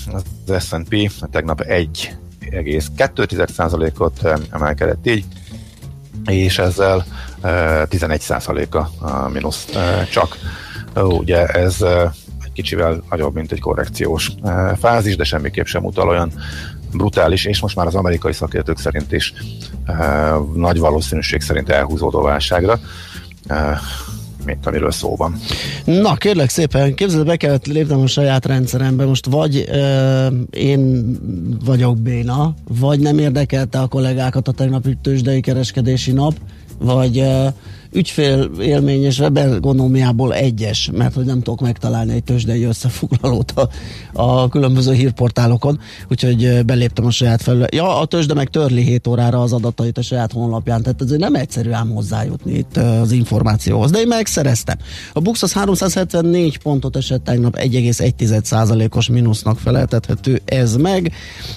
[0.46, 5.26] az S&P tegnap 1,2%-ot emelkedett így,
[6.26, 7.06] és ezzel
[7.44, 9.66] 11%-a a mínusz
[10.12, 10.38] csak.
[10.96, 11.82] Ugye ez
[12.44, 14.32] egy kicsivel nagyobb, mint egy korrekciós
[14.80, 16.32] fázis, de semmiképp sem utal olyan
[16.92, 19.34] brutális, és most már az amerikai szakértők szerint is
[20.54, 22.80] nagy valószínűség szerint elhúzódó válságra
[24.48, 25.36] mint amiről szó van.
[25.86, 31.12] Na, kérlek szépen, képzeld, be kellett lépnem a saját rendszerembe, most vagy ö, én
[31.66, 36.34] vagyok béna, vagy nem érdekelte a kollégákat a tegnapi tőzsdei kereskedési nap,
[36.80, 37.48] vagy uh,
[37.92, 43.70] ügyfél élményes webergonómiából egyes, mert hogy nem tudok megtalálni egy tőzsdei összefoglalót a,
[44.14, 47.76] a különböző hírportálokon, úgyhogy beléptem a saját felület.
[47.76, 51.36] Ja, a tőzsde meg törli 7 órára az adatait a saját honlapján, tehát ez nem
[51.36, 54.78] egyszerű ám hozzájutni itt az információhoz, de én megszereztem.
[55.14, 61.12] A Bux az 374 pontot esett tegnap 1,1%-os mínusznak feleltethető ez meg.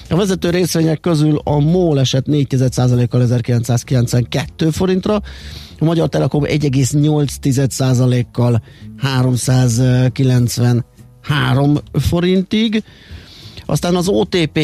[0.09, 5.21] A vezető részvények közül a MOL esett 4,1%-kal 1992 forintra,
[5.81, 8.61] a Magyar Telekom 1,8%-kal
[8.97, 12.83] 393 forintig,
[13.65, 14.57] aztán az OTP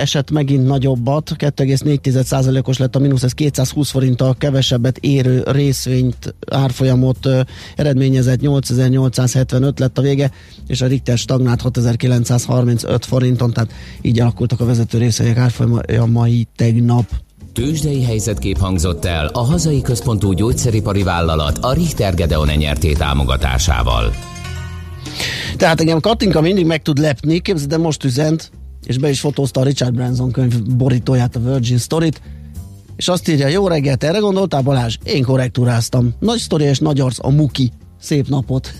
[0.00, 7.28] eset megint nagyobbat, 2,4%-os lett a mínusz, ez 220 forinttal kevesebbet érő részvényt, árfolyamot
[7.76, 10.30] eredményezett, 8875 lett a vége,
[10.66, 17.24] és a Richter stagnált 6935 forinton, tehát így alakultak a vezető részvények árfolyamai tegnap.
[17.56, 24.14] Tőzsdei helyzetkép hangzott el a hazai központú gyógyszeripari vállalat a Richter Gedeon nyerté támogatásával.
[25.56, 28.50] Tehát engem Katinka mindig meg tud lepni, képzeld, de most üzent,
[28.86, 32.20] és be is fotózta a Richard Branson könyv borítóját, a Virgin Story-t,
[32.96, 34.96] és azt írja, jó reggelt, erre gondoltál Balázs?
[35.04, 36.14] Én korrektúráztam.
[36.18, 37.72] Nagy sztori és nagy arc a Muki.
[38.00, 38.72] Szép napot.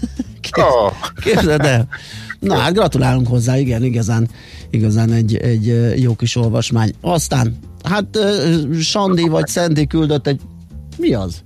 [0.57, 0.93] Oh.
[1.23, 1.89] Képzeld el.
[2.41, 4.29] Na hát gratulálunk hozzá, igen, igazán,
[4.77, 5.67] igazán egy, egy
[6.03, 6.95] jó kis olvasmány.
[7.01, 8.19] Aztán Hát
[8.81, 10.40] Sandi vagy Szendi küldött egy...
[10.98, 11.44] Mi az?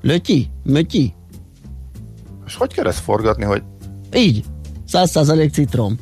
[0.00, 0.50] Lötyi?
[0.64, 1.14] Mötyi?
[2.46, 3.62] És hogy kell ezt forgatni, hogy...
[4.14, 4.44] Így.
[4.86, 5.98] Száz százalék citrom.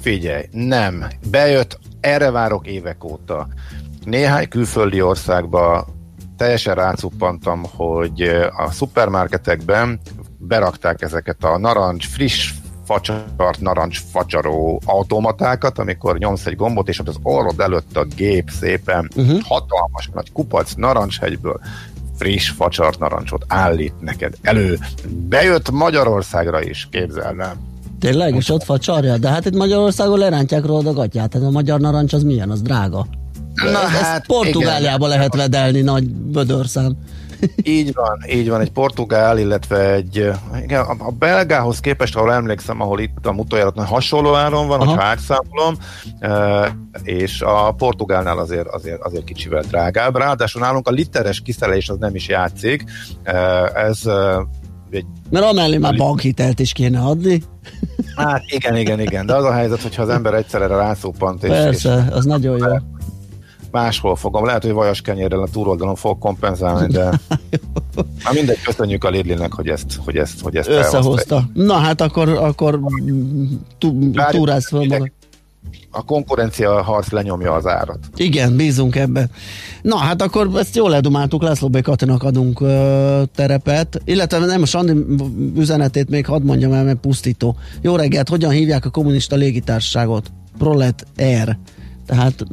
[0.00, 1.04] Figyelj, nem.
[1.30, 3.48] Bejött, erre várok évek óta.
[4.04, 5.86] Néhány külföldi országba
[6.36, 8.22] teljesen rácuppantam, hogy
[8.56, 10.00] a szupermarketekben
[10.38, 12.52] berakták ezeket a narancs, friss
[12.88, 18.50] facsart, narancs facsaró automatákat, amikor nyomsz egy gombot, és ott az orrod előtt a gép
[18.60, 19.40] szépen uh-huh.
[19.42, 21.60] hatalmas nagy kupac narancshegyből
[22.18, 24.78] friss facsart narancsot állít neked elő.
[25.28, 27.56] Bejött Magyarországra is, képzeld el.
[28.00, 29.16] Tényleg, és ott facsarja?
[29.16, 32.62] De hát itt Magyarországon lerántják róla a gatyát, hát a magyar narancs az milyen, az
[32.62, 33.06] drága.
[33.54, 35.18] Na, Ezt hát, Portugáliába igen.
[35.18, 36.96] lehet vedelni nagy bödörszám.
[37.62, 40.30] Így van, így van, egy portugál, illetve egy,
[40.62, 44.90] igen, a, a belgához képest, ahol emlékszem, ahol itt a utoljára hasonló áron van, Aha.
[44.90, 45.74] hogyha átszámolom,
[46.18, 50.16] e, és a portugálnál azért, azért, azért kicsivel drágább.
[50.16, 52.84] Ráadásul nálunk a literes kiszelés az nem is játszik.
[53.22, 53.36] E,
[53.74, 54.46] ez e,
[54.90, 55.06] egy...
[55.30, 57.42] Mert amellé már bankhitelt is kéne adni.
[58.16, 61.44] Hát igen, igen, igen, de az a helyzet, hogyha az ember egyszerre rászópant.
[61.44, 62.97] És, Persze, és az nagyon jó.
[63.70, 67.02] Máshol fogom, lehet, hogy vajas kenyérrel a túroldalon fog kompenzálni, de
[68.24, 71.44] már mindegy, köszönjük a Lidlinek, hogy ezt, hogy ezt, hogy ezt Összehozta.
[71.52, 72.80] Na hát akkor, akkor
[74.30, 75.10] túrász magad
[75.90, 77.98] a konkurencia harc lenyomja az árat.
[78.16, 79.30] Igen, bízunk ebben.
[79.82, 81.80] Na, hát akkor ezt jól ledumáltuk, László B.
[81.80, 84.92] Katinak adunk ö, terepet, illetve nem a Sandi
[85.56, 87.56] üzenetét még hadd mondjam el, mert pusztító.
[87.80, 90.30] Jó reggelt, hogyan hívják a kommunista légitársaságot?
[90.58, 91.58] Prolet Air.
[92.06, 92.44] Tehát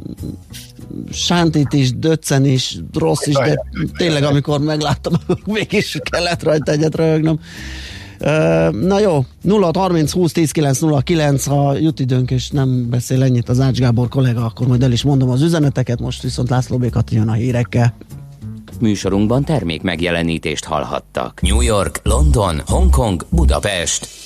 [1.10, 3.64] Sántit is, Döccen is, rossz is, de
[3.96, 5.12] tényleg amikor megláttam,
[5.44, 7.40] mégis kellett rajta egyet röhögnöm.
[8.70, 13.22] Na jó, 0 30 20 10 9 0 9, ha jut időnk és nem beszél
[13.22, 16.78] ennyit az Ács Gábor kollega, akkor majd el is mondom az üzeneteket, most viszont László
[16.78, 17.94] Békat jön a hírekkel.
[18.80, 21.40] Műsorunkban termék megjelenítést hallhattak.
[21.40, 24.25] New York, London, Hongkong, Budapest.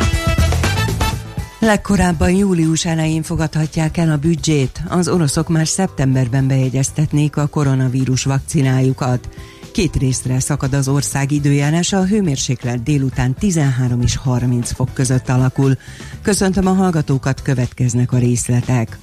[1.61, 9.29] Legkorábban július elején fogadhatják el a büdzsét, az oroszok már szeptemberben bejegyeztetnék a koronavírus vakcinájukat.
[9.71, 15.77] Két részre szakad az ország időjárása, a hőmérséklet délután 13 és 30 fok között alakul.
[16.21, 18.97] Köszöntöm a hallgatókat, következnek a részletek.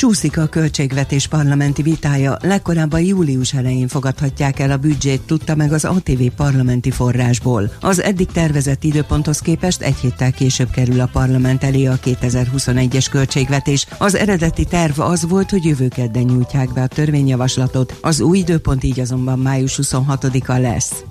[0.00, 5.84] Csúszik a költségvetés parlamenti vitája, legkorábban július elején fogadhatják el a büdzsét, tudta meg az
[5.84, 7.72] ATV parlamenti forrásból.
[7.80, 13.86] Az eddig tervezett időponthoz képest egy héttel később kerül a parlament elé a 2021-es költségvetés.
[13.98, 18.84] Az eredeti terv az volt, hogy jövő kedden nyújtják be a törvényjavaslatot, az új időpont
[18.84, 21.04] így azonban május 26-a lesz.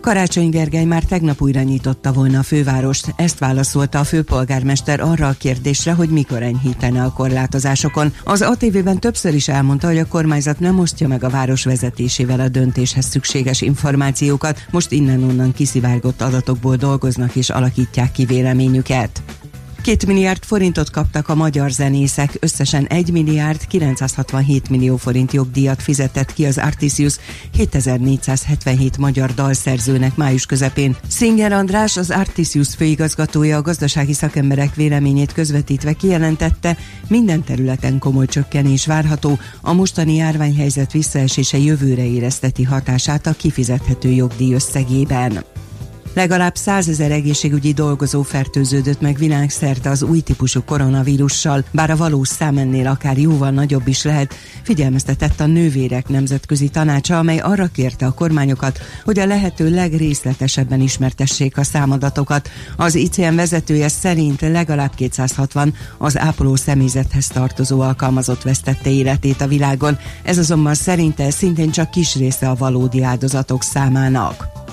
[0.00, 3.12] Karácsony Gergely már tegnap újra nyitotta volna a fővárost.
[3.16, 8.12] Ezt válaszolta a főpolgármester arra a kérdésre, hogy mikor enyhítene a korlátozásokon.
[8.24, 12.48] Az ATV-ben többször is elmondta, hogy a kormányzat nem osztja meg a város vezetésével a
[12.48, 14.66] döntéshez szükséges információkat.
[14.70, 19.22] Most innen-onnan kiszivárgott adatokból dolgoznak és alakítják ki véleményüket.
[19.82, 26.32] Két milliárd forintot kaptak a magyar zenészek, összesen 1 milliárd 967 millió forint jogdíjat fizetett
[26.32, 27.16] ki az Artisius
[27.52, 30.96] 7477 magyar dalszerzőnek május közepén.
[31.08, 36.76] Szinger András, az Artisius főigazgatója a gazdasági szakemberek véleményét közvetítve kijelentette,
[37.08, 44.54] minden területen komoly csökkenés várható, a mostani járványhelyzet visszaesése jövőre érezteti hatását a kifizethető jogdíj
[44.54, 45.44] összegében.
[46.14, 52.56] Legalább százezer egészségügyi dolgozó fertőződött meg világszerte az új típusú koronavírussal, bár a valós szám
[52.56, 58.12] ennél akár jóval nagyobb is lehet, figyelmeztetett a nővérek nemzetközi tanácsa, amely arra kérte a
[58.12, 62.50] kormányokat, hogy a lehető legrészletesebben ismertessék a számadatokat.
[62.76, 69.98] Az ICM vezetője szerint legalább 260 az ápoló személyzethez tartozó alkalmazott vesztette életét a világon,
[70.22, 74.67] ez azonban szerinte szintén csak kis része a valódi áldozatok számának.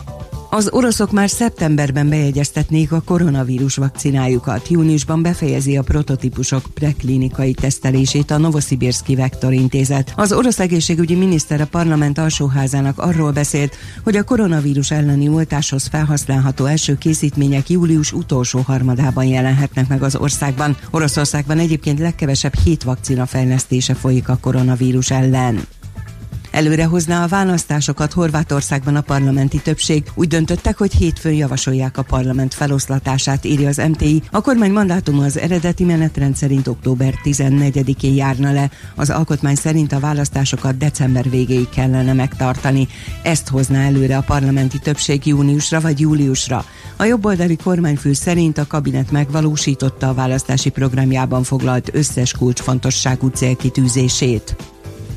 [0.56, 4.68] Az oroszok már szeptemberben bejegyeztetnék a koronavírus vakcinájukat.
[4.68, 10.14] Júniusban befejezi a prototípusok preklinikai tesztelését a Novosibirski Vektor Intézet.
[10.16, 16.66] Az orosz egészségügyi miniszter a parlament alsóházának arról beszélt, hogy a koronavírus elleni oltáshoz felhasználható
[16.66, 20.78] első készítmények július utolsó harmadában jelenhetnek meg az országban.
[20.92, 25.68] Oroszországban egyébként legkevesebb hét vakcina fejlesztése folyik a koronavírus ellen
[26.56, 30.04] előrehozná a választásokat Horvátországban a parlamenti többség.
[30.14, 34.22] Úgy döntöttek, hogy hétfőn javasolják a parlament feloszlatását, írja az MTI.
[34.32, 38.70] A kormány mandátuma az eredeti menetrend szerint október 14-én járna le.
[38.96, 42.88] Az alkotmány szerint a választásokat december végéig kellene megtartani.
[43.24, 46.66] Ezt hozná előre a parlamenti többség júniusra vagy júliusra.
[46.96, 54.56] A jobboldali kormányfő szerint a kabinet megvalósította a választási programjában foglalt összes kulcsfontosságú célkitűzését.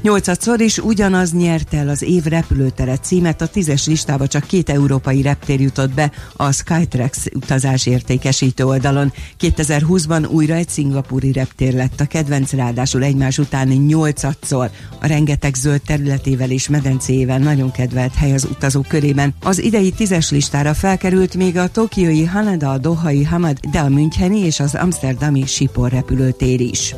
[0.02, 5.22] Nyolcadszor is ugyanaz nyerte el az év repülőtere címet, a tízes listába csak két európai
[5.22, 9.12] reptér jutott be a Skytrax utazás értékesítő oldalon.
[9.40, 14.70] 2020-ban újra egy szingapúri reptér lett a kedvenc, ráadásul egymás után nyolcadszor.
[15.00, 19.34] A rengeteg zöld területével és medencéjével nagyon kedvelt hely az utazók körében.
[19.42, 24.38] Az idei tízes listára felkerült még a tokiói Haneda, a dohai Hamad, de a Müncheni
[24.38, 26.94] és az amsterdami Sipor repülőtér is.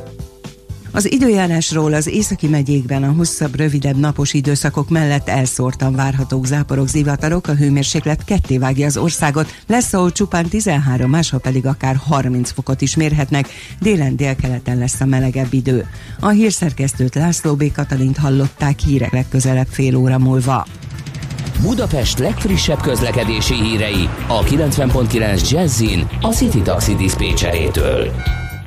[0.93, 7.47] Az időjárásról az északi megyékben a hosszabb, rövidebb napos időszakok mellett elszórtan várhatók záporok, zivatarok,
[7.47, 12.81] a hőmérséklet ketté vágja az országot, lesz ahol csupán 13, máshol pedig akár 30 fokot
[12.81, 13.49] is mérhetnek,
[13.81, 15.87] délen délkeleten lesz a melegebb idő.
[16.21, 17.73] A hírszerkesztőt László B.
[17.73, 20.67] Katalint hallották hírek legközelebb fél óra múlva.
[21.63, 28.13] Budapest legfrissebb közlekedési hírei a 90.9 Jazzin a City Taxi Dispécsejétől.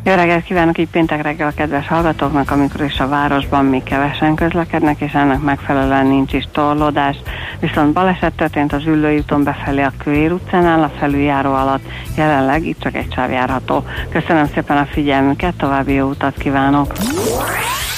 [0.06, 4.36] Jó reggelt kívánok így péntek reggel a kedves hallgatóknak, amikor is a városban még kevesen
[4.36, 7.18] közlekednek, és ennek megfelelően nincs is torlódás.
[7.60, 11.84] Viszont baleset történt az Üllői úton befelé a Kőér utcánál, a felüljáró alatt.
[12.18, 13.84] Jelenleg itt csak egy sáv járható.
[14.10, 16.94] Köszönöm szépen a figyelmüket, további jó utat kívánok!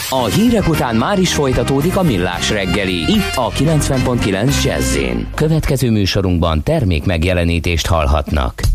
[0.10, 4.98] A hírek után már is folytatódik a millás reggeli, itt a 90.9 jazz
[5.36, 8.75] Következő műsorunkban termék megjelenítést hallhatnak.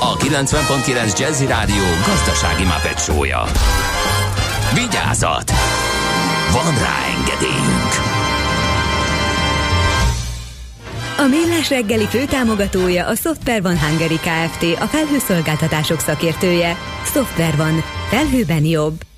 [0.00, 3.42] a 90.9 Jazzy Rádió gazdasági mapetsója.
[4.74, 5.52] Vigyázat!
[6.52, 7.92] Van rá engedélyünk!
[11.18, 14.80] A Millás reggeli főtámogatója a Software van Hungary Kft.
[14.80, 16.76] A felhőszolgáltatások szakértője.
[17.04, 17.82] Software van.
[18.08, 19.09] Felhőben jobb.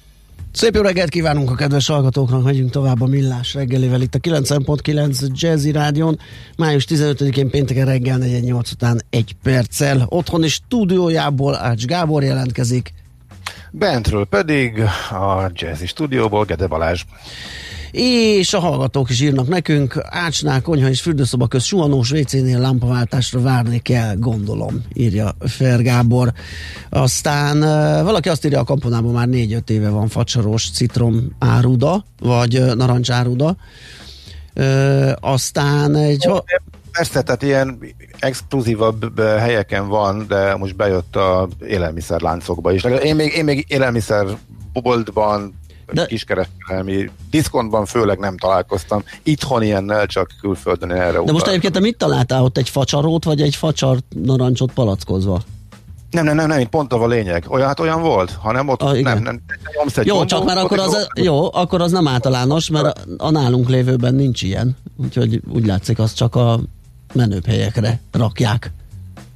[0.53, 5.40] Szép jó reggelt kívánunk a kedves hallgatóknak, megyünk tovább a Millás reggelivel itt a 9.9
[5.40, 6.18] Jazzy Rádion.
[6.57, 10.07] Május 15-én pénteken reggel 48 után egy perccel.
[10.09, 12.92] Otthoni stúdiójából Ács Gábor jelentkezik.
[13.70, 14.80] Bentről pedig
[15.11, 17.05] a Jazzy stúdióból Gede Balázs.
[17.93, 23.78] És a hallgatók is írnak nekünk, Ácsnál, konyha és fürdőszoba köz suhanós WC-nél lámpaváltásra várni
[23.78, 26.32] kell, gondolom, írja Fergábor.
[26.90, 27.61] Aztán
[28.05, 33.57] valaki azt írja, a kamponában már 4-5 éve van facsaros citrom áruda, vagy narancs áruda.
[35.20, 36.30] Aztán egy...
[36.93, 37.78] Persze, tehát ilyen
[38.18, 42.84] exkluzívabb helyeken van, de most bejött a élelmiszerláncokba is.
[42.84, 44.26] Én még, én még élelmiszer
[44.72, 45.55] boltban
[45.93, 46.07] de...
[46.07, 49.03] kiskereskedelmi diszkontban főleg nem találkoztam.
[49.22, 51.32] Itthon ilyennel, csak külföldön erre De utal.
[51.32, 52.59] most egyébként te mit találtál ott?
[52.59, 55.43] Egy facsarót, vagy egy facsar narancsot palackozva?
[56.11, 57.45] Nem, nem, nem, nem, pont a lényeg.
[57.49, 59.40] Olyan, hát olyan volt, hanem ott ah, nem, nem.
[60.03, 64.43] Jó, csak már akkor az, jó, akkor az nem általános, mert a nálunk lévőben nincs
[64.43, 64.76] ilyen.
[64.97, 66.61] Úgyhogy úgy látszik, az csak a
[67.12, 68.72] menőbb helyekre rakják.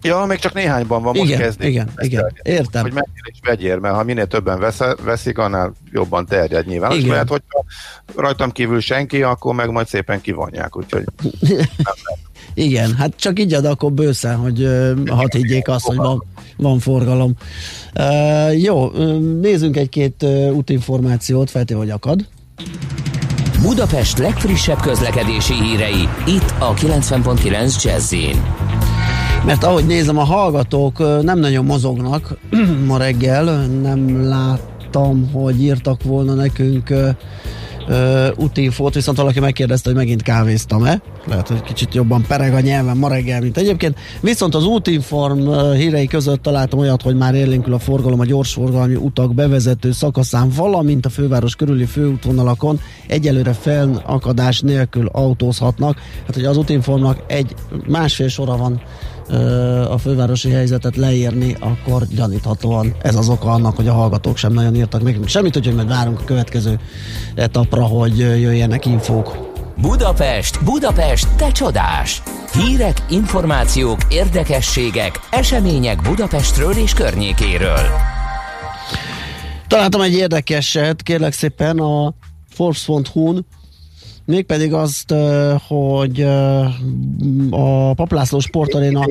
[0.06, 1.68] Ja, még csak néhányban van, most igen, kezdik.
[1.68, 2.82] Igen, igen, értem.
[2.82, 6.92] Hogy menjél és vegyél, mert ha minél többen vesz, veszik, annál jobban terjed nyilván.
[6.92, 7.08] Igen.
[7.08, 7.64] Mert hogyha
[8.16, 11.04] rajtam kívül senki, akkor meg majd szépen kivonják, úgyhogy
[12.54, 16.24] Igen, hát csak így ad akkor bőszen, hogy uh, hadd higgyék azt, hogy van,
[16.56, 17.34] van forgalom.
[17.94, 18.90] Uh, jó,
[19.40, 22.28] nézzünk egy-két uh, útinformációt, feltéve, hogy akad.
[23.62, 28.14] Budapest legfrissebb közlekedési hírei, itt a 90.9 jazz
[29.46, 32.38] mert ahogy nézem, a hallgatók nem nagyon mozognak
[32.88, 40.22] ma reggel, nem láttam, hogy írtak volna nekünk uh, útinfót, viszont valaki megkérdezte, hogy megint
[40.22, 41.00] kávéztam-e.
[41.26, 43.98] Lehet, hogy kicsit jobban pereg a nyelven ma reggel, mint egyébként.
[44.20, 49.34] Viszont az útinform hírei között találtam olyat, hogy már élénkül a forgalom a gyorsforgalmi utak
[49.34, 55.98] bevezető szakaszán, valamint a főváros körüli főútvonalakon egyelőre fennakadás nélkül autózhatnak.
[56.26, 57.54] Hát, hogy az útinformnak egy
[57.86, 58.80] másfél sora van
[59.90, 64.74] a fővárosi helyzetet leírni, akkor gyaníthatóan ez az oka annak, hogy a hallgatók sem nagyon
[64.74, 66.80] írtak még semmit, úgyhogy majd várunk a következő
[67.34, 69.54] etapra, hogy jöjjenek infók.
[69.80, 72.22] Budapest, Budapest, te csodás!
[72.52, 77.80] Hírek, információk, érdekességek, események Budapestről és környékéről.
[79.68, 82.14] Találtam egy érdekeset, kérlek szépen a
[82.48, 83.46] Forbes.hu-n
[84.26, 85.14] Mégpedig azt,
[85.66, 86.20] hogy
[87.50, 89.04] a Paplászló sportaréna...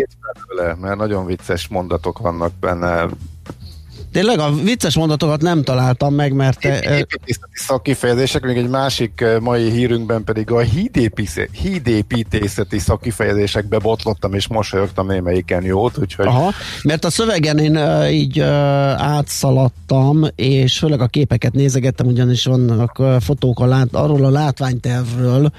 [0.82, 3.08] Mert nagyon vicces mondatok vannak benne,
[4.16, 6.66] Tényleg a vicces mondatokat nem találtam meg, mert...
[6.66, 10.60] Építészeti szakkifejezések, még egy másik mai hírünkben pedig a
[11.52, 16.26] hídépítészeti szakkifejezésekbe botlottam, és mosolyogtam némelyiken jót, úgyhogy...
[16.26, 16.52] Aha,
[16.84, 17.80] mert a szövegen én
[18.12, 18.40] így
[18.98, 25.52] átszaladtam, és főleg a képeket nézegettem, ugyanis vannak fotók a lát, arról a látványtervről,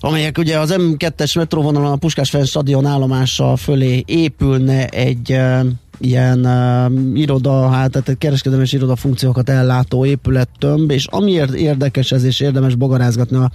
[0.00, 5.66] amelyek ugye az M2-es metróvonalon a Puskás stadion állomása fölé épülne egy uh,
[5.98, 12.24] ilyen uh, iroda, hát tehát egy kereskedelmes iroda funkciókat ellátó épülettömb, és amiért érdekes ez,
[12.24, 13.50] és érdemes bogarázgatni a,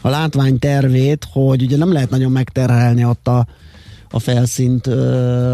[0.00, 3.46] a látvány tervét, hogy ugye nem lehet nagyon megterhelni ott a,
[4.14, 4.86] a felszínt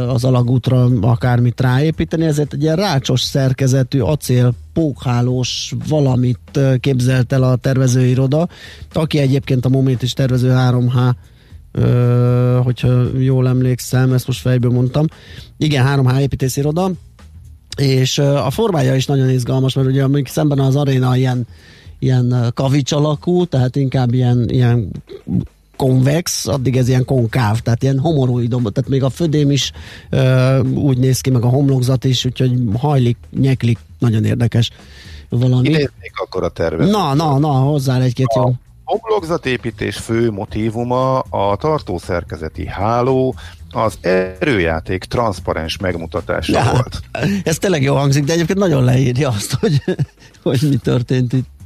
[0.09, 7.57] az alagútra akármit ráépíteni, ezért egy ilyen rácsos szerkezetű acél pókhálós valamit képzelt el a
[7.57, 8.49] tervezőiroda,
[8.93, 11.15] aki egyébként a Moment is tervező 3H
[11.73, 15.07] Ö, hogyha jól emlékszem, ezt most fejből mondtam.
[15.57, 16.91] Igen, 3H építésziroda,
[17.77, 21.47] és a formája is nagyon izgalmas, mert ugye amíg szemben az aréna ilyen,
[21.99, 24.91] ilyen kavics alakú, tehát inkább ilyen, ilyen
[25.79, 29.73] konvex, addig ez ilyen konkáv, tehát ilyen homoroidom, tehát még a födém is
[30.11, 34.71] ö, úgy néz ki, meg a homlokzat is, úgyhogy hajlik, nyeklik, nagyon érdekes
[35.29, 35.69] valami.
[35.69, 36.91] Idéznék akkor a tervet.
[36.91, 38.53] Na, na, na, hozzá egy-két jó
[38.89, 43.35] homlokzatépítés fő motívuma a tartószerkezeti háló,
[43.71, 47.01] az erőjáték transzparens megmutatása ja, volt.
[47.45, 49.83] Ez tényleg jó hangzik, de egyébként nagyon leírja azt, hogy,
[50.43, 51.58] hogy mi történt itt.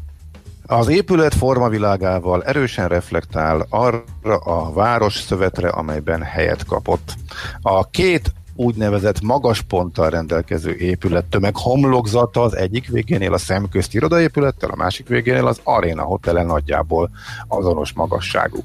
[0.67, 7.15] Az épület formavilágával erősen reflektál arra a város szövetre, amelyben helyet kapott.
[7.61, 14.71] A két úgynevezett magas ponttal rendelkező épület tömeg homlokzata az egyik végénél a szemközt irodaépülettel,
[14.71, 17.11] a másik végénél az Arena Hotel nagyjából
[17.49, 18.63] azonos magasságú.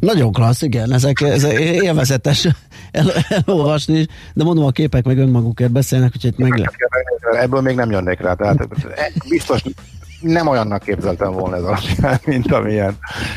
[0.00, 2.48] Nagyon klassz, igen, ezek, ezek élvezetes
[2.90, 6.70] el, elolvasni, de mondom, a képek meg önmagukért beszélnek, úgyhogy meg.
[7.32, 8.68] Ebből még nem jönnék rá, tehát
[9.28, 9.62] biztos
[10.22, 12.96] nem olyannak képzeltem volna ez alapján, mint amilyen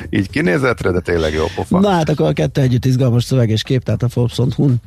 [0.09, 1.79] így kinézetre, de tényleg jó pofa.
[1.79, 4.81] Na hát akkor a kettő együtt izgalmas szöveg és kép, tehát a Forbes.hu-n.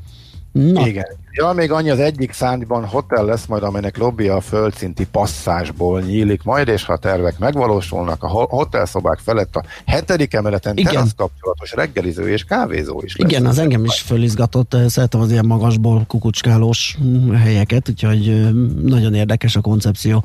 [0.52, 0.86] Na.
[0.86, 1.06] Igen.
[1.32, 6.42] Ja, még annyi az egyik szányban hotel lesz majd, amelynek lobbia a földszinti passzásból nyílik
[6.42, 10.92] majd, és ha a tervek megvalósulnak, a hotelszobák felett a hetedik emeleten Igen.
[10.92, 13.30] terasz kapcsolatos reggeliző és kávézó is lesz.
[13.30, 16.98] Igen, az engem is fölizgatott, szeretem az ilyen magasból kukucskálós
[17.42, 20.24] helyeket, úgyhogy nagyon érdekes a koncepció.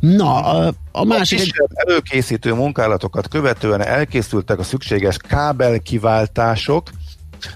[0.00, 1.60] Na, a, a másik...
[1.60, 6.88] A előkészítő munkálatokat követően elkészültek a szükséges kábelkiváltások,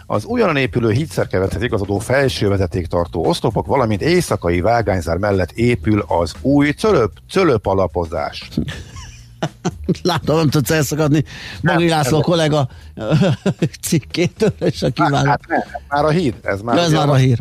[0.06, 6.70] az újonnan épülő hídszerkevethez igazodó felső vezetéktartó oszlopok, valamint éjszakai vágányzár mellett épül az új
[6.70, 8.48] cölöp, cölöp alapozás.
[10.02, 11.24] Látom, nem tudsz elszakadni
[11.62, 12.68] Magi László kollega
[13.88, 15.16] cikkétől, és a kiváló.
[15.16, 16.34] Hát, hát nem, ez már a híd.
[16.42, 17.38] Ez már, ez már a hír.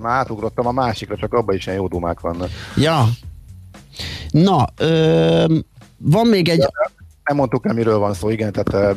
[0.00, 2.48] Már átugrottam a másikra, csak abban is ilyen jó dumák vannak.
[2.76, 3.08] Ja.
[4.30, 5.44] Na, ö,
[5.96, 6.66] van még egy...
[7.24, 8.96] Nem mondtuk el, miről van szó, igen, tehát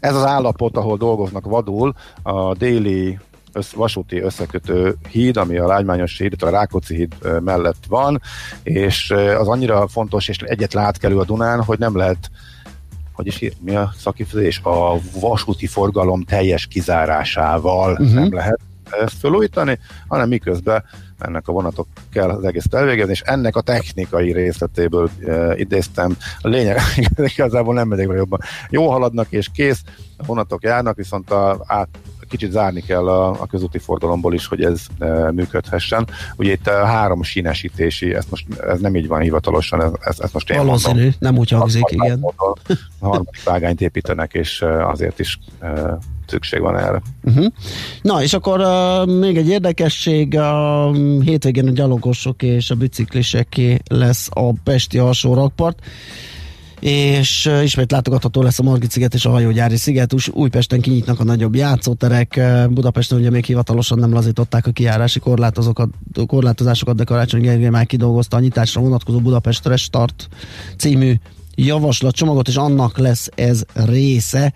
[0.00, 3.18] ez az állapot, ahol dolgoznak vadul, a déli
[3.52, 8.20] össz, vasúti összekötő híd, ami a Lágymányos híd, a Rákóczi híd mellett van,
[8.62, 12.30] és az annyira fontos, és egyetlen átkelő a Dunán, hogy nem lehet
[13.12, 14.60] hogy is mi a szakifizés?
[14.62, 18.14] A vasúti forgalom teljes kizárásával uh-huh.
[18.14, 18.60] nem lehet
[18.90, 19.78] ezt felújítani,
[20.08, 20.84] hanem miközben
[21.18, 26.16] ennek a vonatok kell az egész elvégezni, és ennek a technikai részletéből e, idéztem.
[26.40, 26.80] A lényeg
[27.16, 28.40] igazából nem megyek jobban.
[28.70, 29.82] Jó haladnak és kész,
[30.16, 31.88] a vonatok járnak, viszont a, át,
[32.28, 36.06] kicsit zárni kell a, a közúti forgalomból is, hogy ez e, működhessen.
[36.36, 40.30] Ugye itt a három sínesítési, ez most ez nem így van hivatalosan, ez, ez, ez
[40.32, 41.14] most én Valószínű, mondom.
[41.18, 42.24] nem úgy hangzik, igen.
[42.98, 45.98] A harmadik vágányt építenek, és azért is e,
[46.30, 47.02] szükség van erre.
[47.22, 47.46] Uh-huh.
[48.02, 50.92] Na, és akkor uh, még egy érdekesség, a
[51.24, 55.78] hétvégén a gyalogosok és a bicikliseké lesz a Pesti alsó rakpart
[56.80, 60.14] és uh, ismét látogatható lesz a Margit sziget és a hajógyári sziget.
[60.30, 65.20] Újpesten kinyitnak a nagyobb játszóterek, Budapesten ugye még hivatalosan nem lazították a kijárási
[66.26, 70.28] korlátozásokat, de Karácsony Gergely már kidolgozta a nyitásra vonatkozó Budapest Restart
[70.78, 71.14] című
[71.54, 74.52] javaslatcsomagot, és annak lesz ez része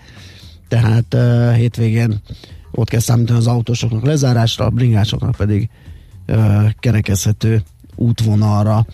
[0.80, 2.20] tehát uh, hétvégén
[2.70, 5.68] ott kell számítani az autósoknak lezárásra, a bringásoknak pedig
[6.28, 7.62] uh, kerekezhető
[7.96, 8.86] útvonalra.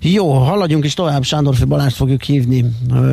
[0.00, 2.64] Jó, haladjunk is tovább, Sándorfi Balást fogjuk hívni.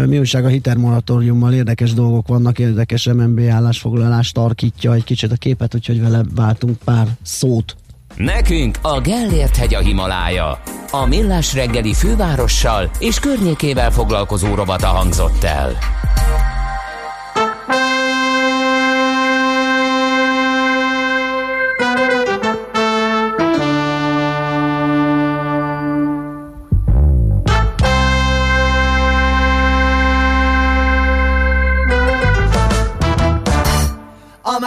[0.06, 5.76] Mi újság a hitermoratóriummal érdekes dolgok vannak, érdekes MNB állásfoglalást tarkítja egy kicsit a képet,
[5.76, 7.76] úgyhogy vele váltunk pár szót.
[8.16, 10.62] Nekünk a Gellért hegy a Himalája.
[10.92, 15.78] A Millás reggeli fővárossal és környékével foglalkozó rovata hangzott el.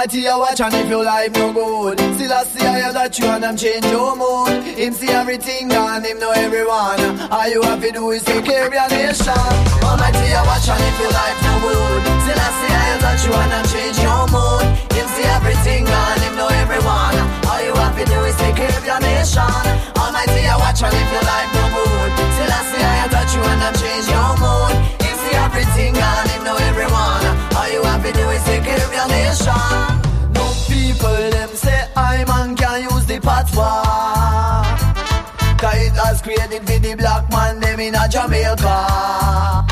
[0.03, 1.95] Almighty, I watch and if your life no good.
[2.19, 4.51] Still I see I that you and I'm change your mood.
[4.75, 6.99] Him see everything and him know everyone.
[7.31, 9.31] All you have to do is take care of your nation.
[9.79, 12.03] Almighty, I watch and if your life no good.
[12.19, 14.67] Still I see I that you and I'm change your mood.
[14.91, 17.15] Him see everything and him know everyone.
[17.47, 19.55] All you have to do is take care of your nation.
[20.03, 22.11] Almighty, I watch and if your life no good.
[22.43, 24.75] Still I see I that you and I'm change your mood.
[24.99, 27.22] Him see everything and him know everyone
[28.03, 29.55] To do is take your nation.
[30.35, 34.67] No people them say I man can use the patois.
[35.57, 39.65] Cause it has created for the black man them in a Jamaica.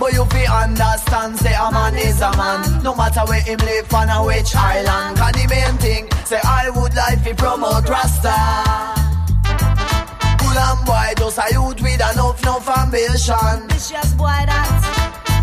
[0.00, 2.82] But you fi understand say a man is a man.
[2.82, 5.18] No matter where him live on a which island.
[5.18, 8.32] Cause the main thing say I would like to promote Rasta.
[10.40, 13.68] Cool and boy, just a youth with enough, enough ambition.
[13.68, 14.97] Vicious boy that.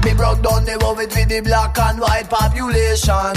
[0.05, 3.33] Me broke down the world with the black and white population.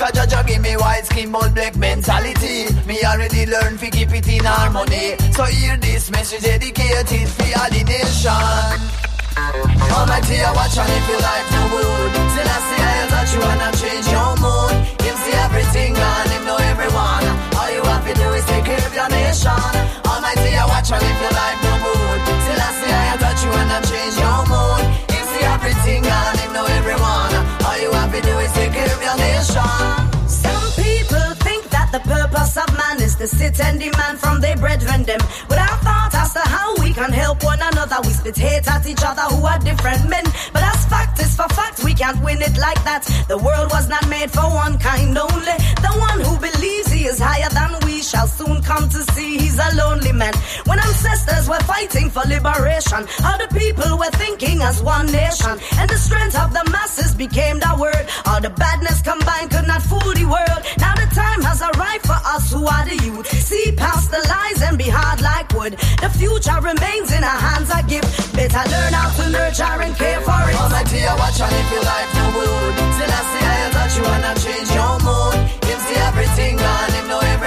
[0.00, 2.72] Cause Jaja give me white skin but black mentality.
[2.88, 5.20] Me already learned to keep it in harmony.
[5.36, 8.78] So hear this message dedicated for all the nation.
[9.92, 13.42] Almighty I watch and if your life no good Still I see I touch you
[13.44, 14.72] and I change your mood.
[15.04, 17.24] Him see everything and him know everyone.
[17.52, 19.60] All you have to do is take care of your nation.
[20.08, 21.37] Almighty I watch and if your life
[33.20, 35.18] and demand from their brethren them.
[35.48, 39.02] Without thought as to how we can help one another, we spit hate at each
[39.04, 40.24] other who are different men.
[40.52, 43.02] But as fact is for fact, we can't win it like that.
[43.26, 45.56] The world was not made for one kind only.
[45.82, 49.58] The one who believes he is higher than we shall soon come to see he's
[49.58, 50.34] a lonely man.
[50.66, 55.88] When ancestors were fighting for liberation, all the people were thinking as one nation, and
[55.90, 58.06] the strength of the masses became the word.
[58.26, 60.60] All the badness combined could not fool the world.
[60.78, 63.26] Now the time has arrived for us who are the youth.
[63.28, 65.74] See past the lies and be hard like wood.
[66.00, 67.70] The future remains in our hands.
[67.70, 68.04] I give.
[68.32, 70.54] Better learn how to nurture and care for it.
[70.54, 72.74] Almighty, I watch and if your life no good.
[72.96, 75.38] Still I see I touch you I change your mood.
[75.68, 77.37] Him see everything and him know everyone.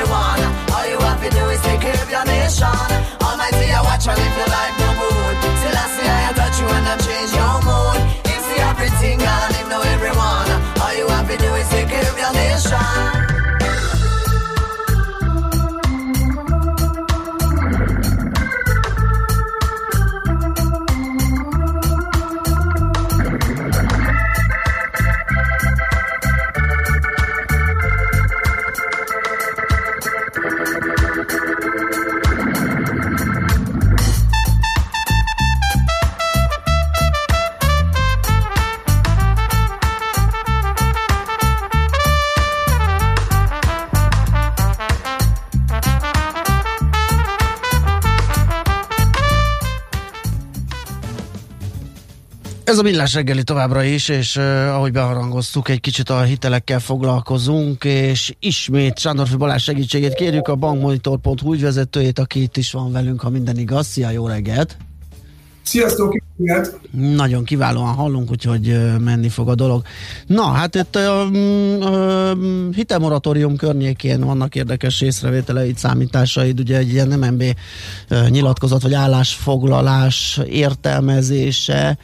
[2.60, 2.92] Of.
[3.24, 5.36] Almighty, I watch and if your life no good.
[5.64, 8.00] Still I see I touch you and I change your mood.
[8.28, 10.50] Him see everything and him know everyone.
[10.84, 13.31] All you have to do is take care of your nation.
[52.72, 54.44] Ez a millás reggeli továbbra is, és uh,
[54.76, 61.54] ahogy beharangoztuk, egy kicsit a hitelekkel foglalkozunk, és ismét Sándorfi Balázs segítségét kérjük a bankmonitor.hu
[61.54, 63.88] ügyvezetőjét, aki itt is van velünk, ha minden igaz.
[63.88, 64.78] Szia, jó reggelt!
[65.62, 66.80] Sziasztok, ilyet.
[66.92, 69.82] Nagyon kiválóan hallunk, úgyhogy menni fog a dolog.
[70.28, 71.38] Na, hát itt a uh,
[71.80, 77.44] uh, hitelmoratórium környékén vannak érdekes észrevételeid, számításaid, ugye egy ilyen MNB
[78.30, 81.98] nyilatkozat vagy állásfoglalás értelmezése,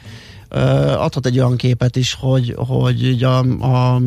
[0.48, 3.38] adhat egy olyan képet is, hogy, hogy a,
[3.94, 4.00] a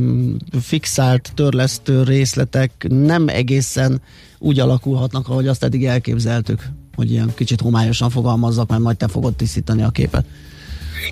[0.61, 4.01] fixált törlesztő részletek nem egészen
[4.39, 6.59] úgy alakulhatnak, ahogy azt eddig elképzeltük,
[6.95, 10.25] hogy ilyen kicsit homályosan fogalmazzak, mert majd te fogod tisztítani a képet.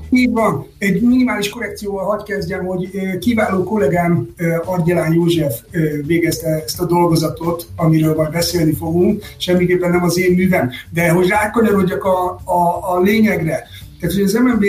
[0.10, 0.66] Így van.
[0.78, 4.30] Egy minimális korrekcióval hadd kezdjem, hogy kiváló kollégám
[4.66, 5.62] Argyelán József
[6.06, 10.72] végezte ezt a dolgozatot, amiről majd beszélni fogunk, semmiképpen nem az én művem.
[10.90, 13.68] De hogy rákanyarodjak a, a, a lényegre,
[14.00, 14.66] tehát hogy az MNB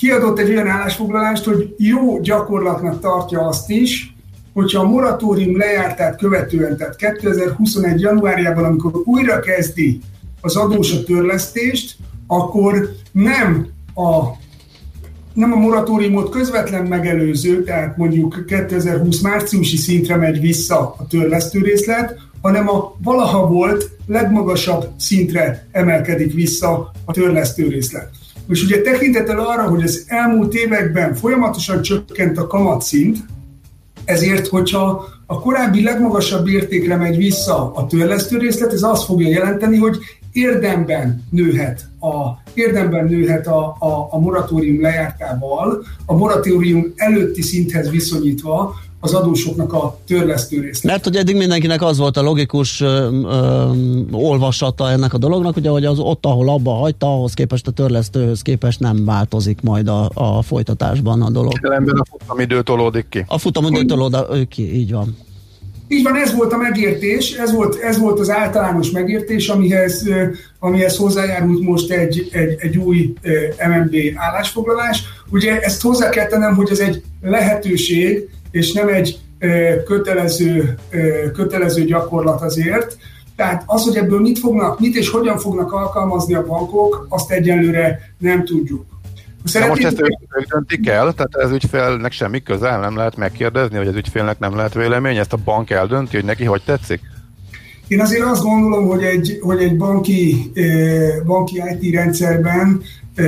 [0.00, 4.14] kiadott egy olyan állásfoglalást, hogy jó gyakorlatnak tartja azt is,
[4.52, 8.00] hogyha a moratórium lejártát követően, tehát 2021.
[8.00, 10.00] januárjában, amikor újra kezdi
[10.40, 11.96] az adós a törlesztést,
[12.26, 14.24] akkor nem a,
[15.32, 22.18] nem a moratóriumot közvetlen megelőző, tehát mondjuk 2020 márciusi szintre megy vissza a törlesztő részlet,
[22.42, 28.10] hanem a valaha volt legmagasabb szintre emelkedik vissza a törlesztő részlet.
[28.50, 33.18] És ugye tekintettel arra, hogy az elmúlt években folyamatosan csökkent a kamatszint,
[34.04, 39.76] ezért, hogyha a korábbi legmagasabb értékre megy vissza a törlesztő részlet, ez azt fogja jelenteni,
[39.76, 39.96] hogy
[40.32, 48.74] érdemben nőhet a, érdemben nőhet a, a, a moratórium lejártával, a moratórium előtti szinthez viszonyítva
[49.00, 50.84] az adósoknak a törlesztő részt.
[50.84, 53.70] Mert hogy eddig mindenkinek az volt a logikus ö, ö,
[54.10, 58.42] olvasata ennek a dolognak, ugye, hogy az ott, ahol abba hagyta, ahhoz képest a törlesztőhöz
[58.42, 61.52] képest nem változik majd a, a folytatásban a dolog.
[61.62, 63.24] Jelenben a futamidő tolódik ki.
[63.26, 65.16] A futamidő tolódik ki, így van.
[65.88, 70.08] Így van, ez volt a megértés, ez volt, ez volt az általános megértés, amihez,
[70.58, 73.14] amihez hozzájárult most egy, egy, egy új
[73.68, 75.02] MNB állásfoglalás.
[75.30, 79.18] Ugye ezt hozzá kell tennem, hogy ez egy lehetőség, és nem egy
[79.84, 80.78] kötelező,
[81.32, 82.96] kötelező gyakorlat azért.
[83.36, 88.12] Tehát az, hogy ebből mit fognak, mit és hogyan fognak alkalmazni a bankok, azt egyelőre
[88.18, 88.84] nem tudjuk.
[89.44, 89.82] Szeretnék...
[89.82, 93.94] most ezt ők döntik el, tehát ez ügyfélnek semmi köze, nem lehet megkérdezni, hogy az
[93.94, 97.00] ügyfélnek nem lehet vélemény, ezt a bank eldönti, hogy neki hogy tetszik?
[97.88, 100.52] Én azért azt gondolom, hogy egy, hogy egy banki,
[101.26, 102.82] banki IT rendszerben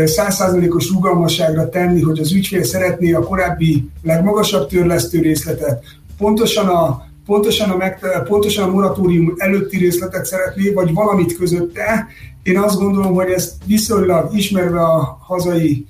[0.04, 5.84] százszázalékos rugalmasságra tenni, hogy az ügyfél szeretné a korábbi legmagasabb törlesztő részletet,
[6.18, 12.06] pontosan a, pontosan a, meg, pontosan a moratórium előtti részletet szeretné, vagy valamit közötte.
[12.42, 15.86] Én azt gondolom, hogy ezt viszonylag ismerve a hazai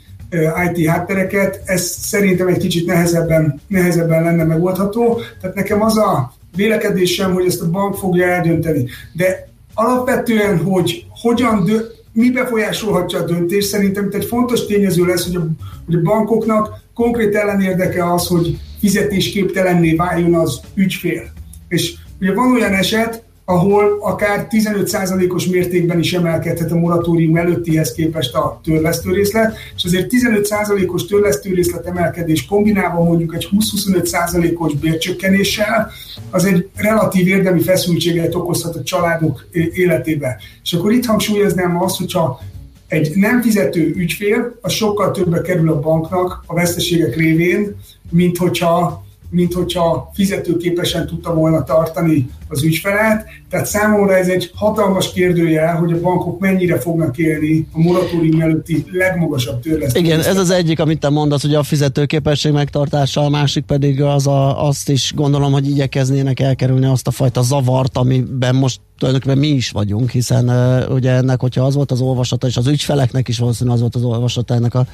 [0.73, 5.21] IT háttereket, ez szerintem egy kicsit nehezebben, nehezebben lenne megoldható.
[5.41, 8.87] Tehát nekem az a vélekedésem, hogy ezt a bank fogja eldönteni.
[9.13, 15.25] De alapvetően, hogy hogyan dö- mi befolyásolhatja a döntést, szerintem itt egy fontos tényező lesz,
[15.25, 15.47] hogy a,
[15.87, 21.33] hogy a bankoknak konkrét ellenérdeke az, hogy fizetésképtelenné váljon az ügyfél.
[21.69, 28.35] És ugye van olyan eset, ahol akár 15%-os mértékben is emelkedhet a moratórium előttihez képest
[28.35, 35.91] a törlesztőrészlet, és azért 15%-os törlesztőrészlet emelkedés kombinálva mondjuk egy 20-25%-os bércsökkenéssel,
[36.31, 40.39] az egy relatív érdemi feszültséget okozhat a családok életébe.
[40.63, 42.41] És akkor itt hangsúlyoznám azt, hogyha
[42.89, 47.77] egy nem fizető ügyfél, az sokkal többe kerül a banknak a veszteségek révén,
[48.11, 53.25] mint hogyha mint hogyha fizetőképesen tudta volna tartani az ügyfelet.
[53.51, 58.85] Tehát számomra ez egy hatalmas kérdőjel, hogy a bankok mennyire fognak élni a moratórium előtti
[58.91, 60.03] legmagasabb törlesztés.
[60.03, 64.27] Igen, ez az egyik, amit te mondasz, hogy a fizetőképesség megtartása, a másik pedig az
[64.27, 69.57] a, azt is gondolom, hogy igyekeznének elkerülni azt a fajta zavart, amiben most tulajdonképpen mi
[69.57, 73.39] is vagyunk, hiszen uh, ugye ennek, hogyha az volt az olvasata, és az ügyfeleknek is
[73.39, 74.87] valószínűleg az volt az olvasata ennek a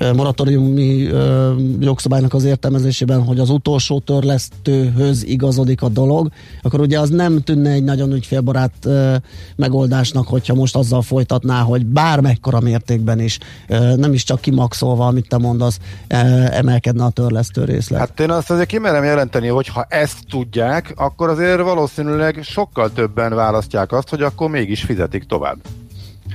[0.00, 6.28] uh, moratóriumi uh, jogszabálynak az értelmezésében, hogy az utolsó törlesztőhöz igazodik a dolog,
[6.62, 9.14] akkor ugye az nem tűnne egy nagyon ügyfélbarát uh,
[9.56, 13.38] megoldásnak, hogyha most azzal folytatná, hogy bármekkora mértékben is,
[13.68, 15.78] uh, nem is csak kimaxolva, amit te mondasz,
[16.10, 18.00] uh, emelkedne a törlesztő részlet.
[18.00, 23.32] Hát én azt azért kimerem jelenteni, hogy ha ezt tudják, akkor azért valószínűleg sokkal többen
[23.50, 25.56] választják azt, hogy akkor mégis fizetik tovább.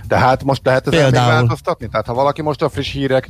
[0.08, 1.88] Tehát most lehet ezen még változtatni?
[1.88, 3.30] Tehát ha valaki most a friss hírek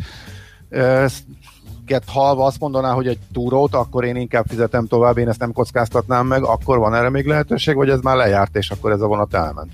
[2.05, 6.27] halva azt mondaná, hogy egy túrót, akkor én inkább fizetem tovább, én ezt nem kockáztatnám
[6.27, 9.33] meg, akkor van erre még lehetőség, vagy ez már lejárt, és akkor ez a vonat
[9.33, 9.71] elment?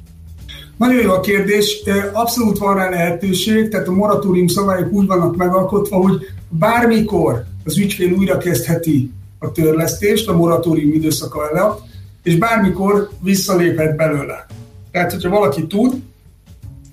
[0.78, 1.84] Nagyon jó a kérdés,
[2.14, 8.12] abszolút van rá lehetőség, tehát a moratórium szabályok úgy vannak megalkotva, hogy bármikor az ügyfél
[8.12, 11.82] újra kezdheti a törlesztést a moratórium időszaka alatt,
[12.24, 14.46] és bármikor visszaléphet belőle.
[14.92, 16.02] Tehát, hogyha valaki tud,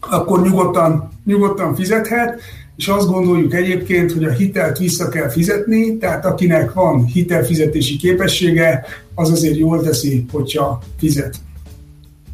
[0.00, 2.40] akkor nyugodtan, nyugodtan fizethet,
[2.76, 8.84] és azt gondoljuk egyébként, hogy a hitelt vissza kell fizetni, tehát akinek van hitelfizetési képessége,
[9.14, 11.36] az azért jól teszi, hogyha fizet.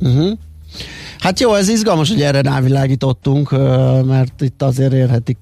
[0.00, 0.38] Uh-huh.
[1.18, 3.50] Hát jó, ez izgalmas, hogy erre rávilágítottunk,
[4.06, 5.36] mert itt azért érhetik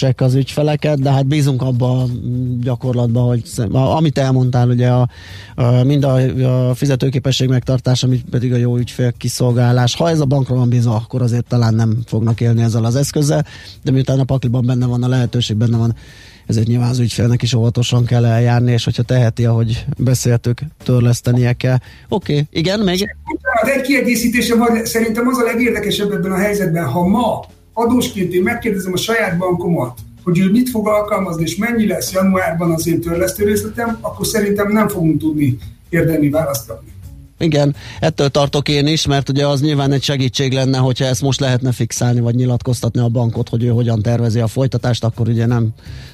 [0.00, 2.06] meglepetések az ügyfeleket, de hát bízunk abba a
[2.60, 3.42] gyakorlatban, hogy
[3.72, 5.08] amit elmondtál, ugye a,
[5.54, 9.94] a, mind a, a fizetőképesség megtartása, amit pedig a jó ügyfél kiszolgálás.
[9.94, 13.46] Ha ez a bankra van bízva, akkor azért talán nem fognak élni ezzel az eszközzel,
[13.82, 15.94] de miután a pakliban benne van a lehetőség, benne van
[16.46, 21.76] ezért nyilván az ügyfélnek is óvatosan kell eljárni, és hogyha teheti, ahogy beszéltük, törlesztenie kell.
[22.08, 22.46] Oké, okay.
[22.50, 23.16] igen, még...
[23.60, 27.44] Hát egy kiegészítése van, szerintem az a legérdekesebb ebben a helyzetben, ha ma
[27.78, 32.72] adósként én megkérdezem a saját bankomat, hogy ő mit fog alkalmazni, és mennyi lesz januárban
[32.72, 35.58] az én törlesztő részletem, akkor szerintem nem fogunk tudni
[35.88, 36.94] érdemi választ adni.
[37.38, 41.40] Igen, ettől tartok én is, mert ugye az nyilván egy segítség lenne, hogyha ezt most
[41.40, 45.68] lehetne fixálni, vagy nyilatkoztatni a bankot, hogy ő hogyan tervezi a folytatást, akkor ugye nem,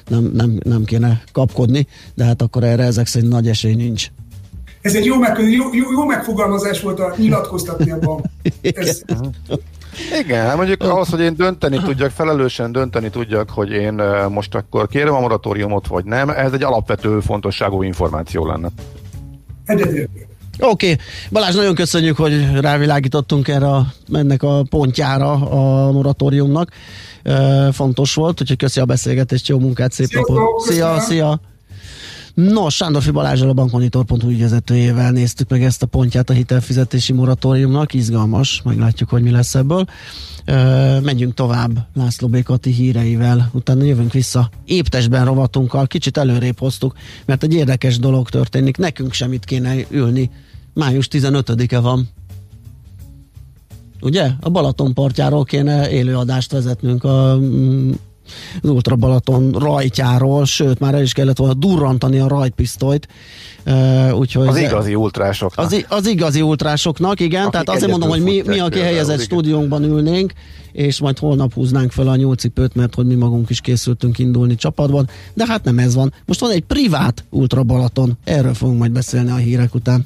[0.07, 4.07] nem, nem, nem kéne kapkodni, de hát akkor erre ezek szerint nagy esély nincs.
[4.81, 8.25] Ez egy jó, meg, jó, jó, jó megfogalmazás volt a nyilatkoztatni a bank.
[8.61, 9.01] Ez...
[10.19, 14.87] Igen, hát mondjuk ahhoz, hogy én dönteni tudjak, felelősen dönteni tudjak, hogy én most akkor
[14.87, 18.69] kérem a moratóriumot, vagy nem, ez egy alapvető fontosságú információ lenne.
[19.65, 20.27] Egyetértek.
[20.59, 21.05] Oké, okay.
[21.31, 26.71] Balázs, nagyon köszönjük, hogy rávilágítottunk erre a, ennek a pontjára a moratóriumnak.
[27.23, 30.59] E, fontos volt, úgyhogy köszi a beszélgetést, jó munkát, szép szia, napot.
[30.59, 31.39] Szia, szia.
[32.33, 38.61] Nos, Sándorfi Balázsral a bankmonitor.hu ügyvezetőjével néztük meg ezt a pontját a hitelfizetési moratóriumnak, izgalmas,
[38.63, 39.85] meglátjuk, hogy mi lesz ebből.
[40.45, 46.93] E, megyünk tovább László Békati híreivel, utána jövünk vissza éptesben rovatunkkal, kicsit előrébb hoztuk,
[47.25, 50.29] mert egy érdekes dolog történik, nekünk sem itt kéne ülni.
[50.73, 52.09] Május 15-e van.
[54.01, 54.31] Ugye?
[54.39, 57.91] A Balaton partjáról kéne élőadást vezetnünk a mm,
[58.61, 63.07] az Ultra Balaton rajtjáról, sőt, már el is kellett volna durrantani a rajtpisztolyt.
[63.65, 65.65] Uh, úgyhogy az igazi ultrásoknak.
[65.65, 69.83] Az, az igazi ultrásoknak, igen, Akik tehát azért mondom, hogy mi, mi a kihelyezett stúdiónkban
[69.83, 70.33] ülnénk,
[70.71, 75.09] és majd holnap húznánk fel a nyúlcipőt, mert hogy mi magunk is készültünk indulni csapatban,
[75.33, 76.13] de hát nem ez van.
[76.25, 80.05] Most van egy privát Ultra Balaton, erről fogunk majd beszélni a hírek után.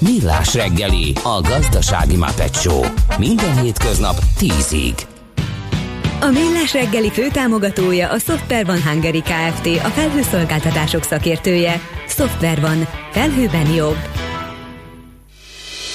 [0.00, 2.18] Millás reggeli, a gazdasági
[2.52, 2.84] Show.
[3.18, 5.00] Minden hétköznap 10-ig.
[6.20, 9.66] A Millás reggeli főtámogatója a Software van Hungary Kft.
[9.66, 11.80] A felhőszolgáltatások szakértője.
[12.08, 12.88] Software van.
[13.12, 13.98] Felhőben jobb.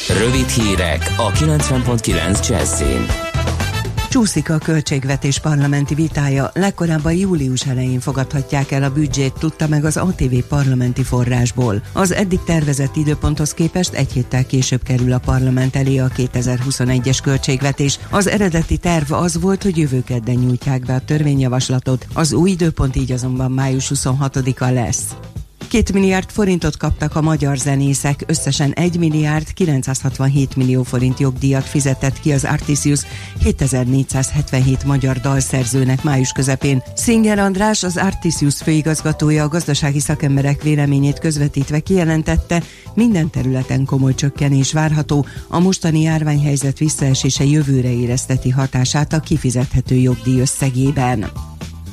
[0.07, 3.30] Rövid hírek a 90.9 Jazzin.
[4.11, 9.97] Csúszik a költségvetés parlamenti vitája, legkorábban július elején fogadhatják el a büdzsét, tudta meg az
[9.97, 11.81] ATV parlamenti forrásból.
[11.93, 17.99] Az eddig tervezett időponthoz képest egy héttel később kerül a parlament elé a 2021-es költségvetés.
[18.09, 22.95] Az eredeti terv az volt, hogy jövő kedden nyújtják be a törvényjavaslatot, az új időpont
[22.95, 25.05] így azonban május 26-a lesz.
[25.71, 32.19] Két milliárd forintot kaptak a magyar zenészek, összesen 1 milliárd 967 millió forint jogdíjat fizetett
[32.19, 32.99] ki az Artisius
[33.43, 36.83] 7477 magyar dalszerzőnek május közepén.
[36.95, 42.63] Szinger András, az Artisius főigazgatója a gazdasági szakemberek véleményét közvetítve kijelentette,
[42.93, 50.39] minden területen komoly csökkenés várható, a mostani járványhelyzet visszaesése jövőre érezteti hatását a kifizethető jogdíj
[50.39, 51.50] összegében.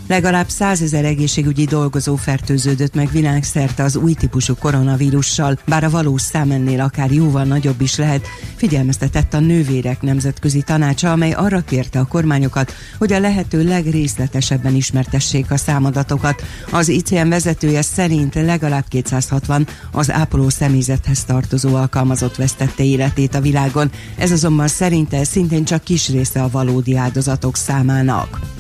[0.09, 6.51] Legalább százezer egészségügyi dolgozó fertőződött meg világszerte az új típusú koronavírussal, bár a valós szám
[6.51, 12.05] ennél akár jóval nagyobb is lehet, figyelmeztetett a nővérek nemzetközi tanácsa, amely arra kérte a
[12.05, 16.43] kormányokat, hogy a lehető legrészletesebben ismertessék a számadatokat.
[16.71, 23.91] Az ICM vezetője szerint legalább 260 az ápoló személyzethez tartozó alkalmazott vesztette életét a világon.
[24.17, 28.58] Ez azonban szerinte szintén csak kis része a valódi áldozatok számának.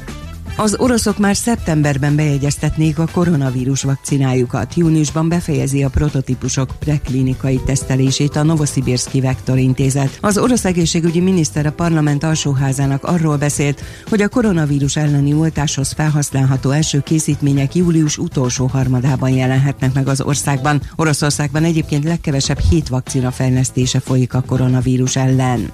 [0.60, 4.74] Az oroszok már szeptemberben bejegyeztetnék a koronavírus vakcinájukat.
[4.74, 10.18] Júniusban befejezi a prototípusok preklinikai tesztelését a Novosibirski Vektor Intézet.
[10.20, 16.70] Az orosz egészségügyi miniszter a parlament alsóházának arról beszélt, hogy a koronavírus elleni oltáshoz felhasználható
[16.70, 20.82] első készítmények július utolsó harmadában jelenhetnek meg az országban.
[20.96, 25.72] Oroszországban egyébként legkevesebb hét vakcina fejlesztése folyik a koronavírus ellen.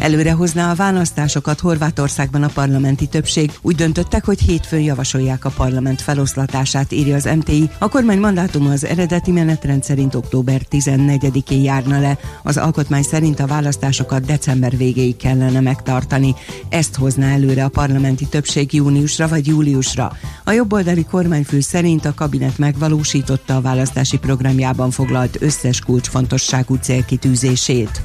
[0.00, 3.50] Előrehozná a választásokat Horvátországban a parlamenti többség.
[3.62, 7.70] Úgy döntöttek, hogy hétfőn javasolják a parlament feloszlatását, írja az MTI.
[7.78, 12.18] A kormány mandátuma az eredeti menetrend szerint október 14-én járna le.
[12.42, 16.34] Az alkotmány szerint a választásokat december végéig kellene megtartani.
[16.68, 20.12] Ezt hozná előre a parlamenti többség júniusra vagy júliusra.
[20.44, 28.02] A jobboldali kormányfő szerint a kabinet megvalósította a választási programjában foglalt összes kulcsfontosságú célkitűzését.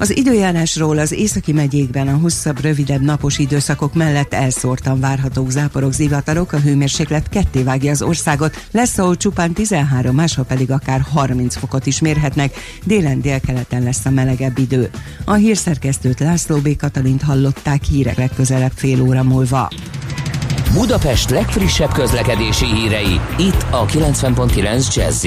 [0.00, 6.52] Az időjárásról az északi megyékben a hosszabb, rövidebb napos időszakok mellett elszórtan várhatók záporok, zivatarok,
[6.52, 11.86] a hőmérséklet ketté vágja az országot, lesz ahol csupán 13, máshol pedig akár 30 fokot
[11.86, 14.90] is mérhetnek, délen délkeleten lesz a melegebb idő.
[15.24, 16.76] A hírszerkesztőt László B.
[16.76, 19.70] Katalint hallották hírek legközelebb fél óra múlva.
[20.72, 25.26] Budapest legfrissebb közlekedési hírei, itt a 90.9 jazz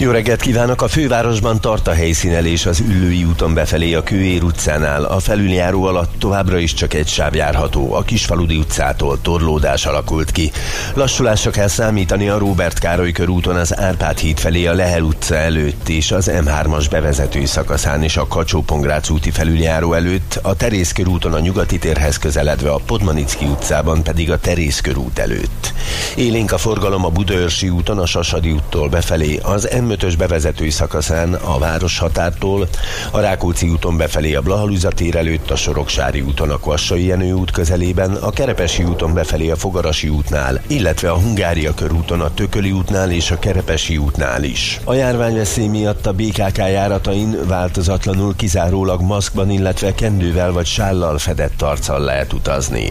[0.00, 0.82] jó reggelt kívánok!
[0.82, 5.04] A fővárosban tart a helyszínelés az Üllői úton befelé a Kőér utcánál.
[5.04, 7.94] A felüljáró alatt továbbra is csak egy sáv járható.
[7.94, 10.50] A Kisfaludi utcától torlódás alakult ki.
[10.94, 15.88] Lassulásra kell számítani a Róbert Károly körúton az Árpád híd felé a Lehel utca előtt
[15.88, 18.64] és az M3-as bevezető szakaszán és a kacsó
[19.10, 24.38] úti felüljáró előtt, a Terész körúton a nyugati térhez közeledve a Podmanicki utcában pedig a
[24.38, 25.72] Terész körút előtt.
[26.16, 31.34] Élénk a forgalom a Budaörsi úton a Sasadi úttól befelé, az M M5-ös bevezető szakaszán
[31.34, 32.68] a városhatártól,
[33.10, 37.50] a Rákóczi úton befelé a Blahalúza tér előtt, a Soroksári úton a Kvassai Jenő út
[37.50, 43.10] közelében, a Kerepesi úton befelé a Fogarasi útnál, illetve a Hungária körúton a Tököli útnál
[43.10, 44.80] és a Kerepesi útnál is.
[44.84, 52.00] A járványveszély miatt a BKK járatain változatlanul kizárólag maszkban, illetve kendővel vagy sállal fedett arccal
[52.00, 52.90] lehet utazni.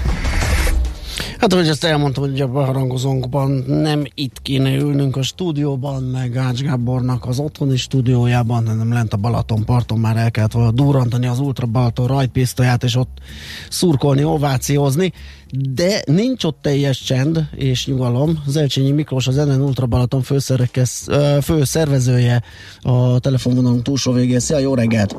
[1.41, 6.61] Hát, hogy ezt elmondtam, hogy a beharangozónkban nem itt kéne ülnünk a stúdióban, meg Ács
[6.61, 11.39] Gábornak az otthoni stúdiójában, hanem lent a Balaton parton már el kellett volna durrantani az
[11.39, 13.17] Ultra Balaton rajtpisztolyát, és ott
[13.69, 15.13] szurkolni, ovációzni,
[15.73, 18.43] de nincs ott teljes csend és nyugalom.
[18.47, 20.23] Zelcsényi Miklós, az NN Ultra Balaton
[21.41, 22.43] főszervezője
[22.81, 24.39] a telefonvonalunk túlsó végén.
[24.39, 25.15] Szia, jó reggelt!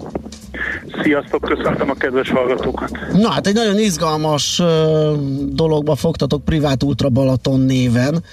[1.03, 2.91] Sziasztok, köszöntöm a kedves hallgatókat!
[3.13, 4.67] Na hát egy nagyon izgalmas uh,
[5.53, 8.25] dologba fogtatok privát Ultra Balaton néven,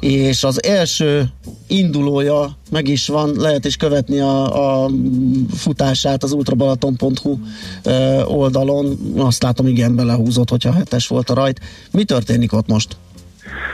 [0.00, 1.24] és az első
[1.66, 4.90] indulója meg is van, lehet is követni a, a
[5.56, 7.38] futását az ultrabalaton.hu
[7.84, 8.98] uh, oldalon.
[9.16, 11.60] Azt látom, igen, belehúzott, hogyha hetes volt a rajt.
[11.90, 12.96] Mi történik ott most?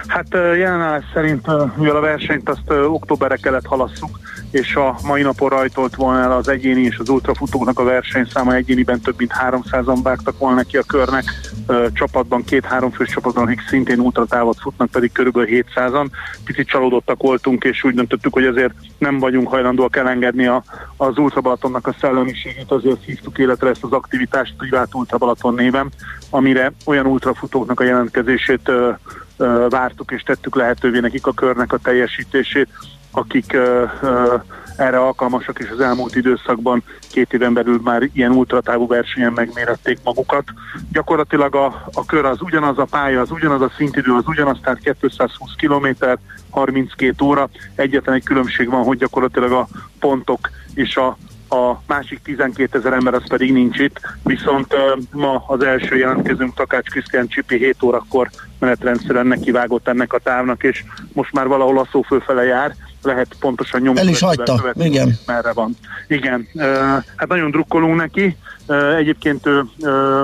[0.06, 1.46] Hát jelenállás szerint,
[1.76, 4.18] mivel a versenyt azt októberre kellett halasszuk,
[4.50, 9.00] és a mai napon rajtolt volna el az egyéni és az ultrafutóknak a versenyszáma egyéniben
[9.00, 11.24] több mint 300-an vágtak volna neki a körnek,
[11.92, 16.06] csapatban, két-három fős csapatban, akik szintén ultratávot futnak, pedig körülbelül 700-an.
[16.44, 20.62] Picit csalódottak voltunk, és úgy döntöttük, hogy azért nem vagyunk hajlandóak elengedni a,
[20.96, 25.88] az Ultrabalatonnak a szellemiségét, azért hívtuk életre ezt az aktivitást privát Ultrabalaton néven,
[26.30, 28.70] amire olyan ultrafutóknak a jelentkezését
[29.68, 32.68] vártuk és tettük lehetővé nekik a körnek a teljesítését,
[33.10, 33.56] akik
[34.76, 40.44] erre alkalmasak, és az elmúlt időszakban két éven belül már ilyen ultratávú versenyen megmérették magukat.
[40.92, 44.78] Gyakorlatilag a, a kör az ugyanaz, a pálya az ugyanaz, a szintidő az ugyanaz, tehát
[44.78, 46.04] 220 km,
[46.50, 47.48] 32 óra.
[47.74, 49.68] Egyetlen egy különbség van, hogy gyakorlatilag a
[49.98, 51.16] pontok és a
[51.50, 56.54] a másik 12 ezer ember az pedig nincs itt, viszont uh, ma az első jelentkezünk
[56.54, 61.88] Takács Krisztián Csipi 7 órakor menetrendszerűen nekivágott ennek a távnak, és most már valahol a
[61.92, 64.00] szó fölfele jár, lehet pontosan nyomni.
[64.00, 65.18] El is hagyta, követni, igen.
[65.26, 65.76] Merre van.
[66.08, 66.64] Igen, uh,
[67.16, 68.36] hát nagyon drukkolunk neki,
[68.66, 69.64] uh, egyébként ő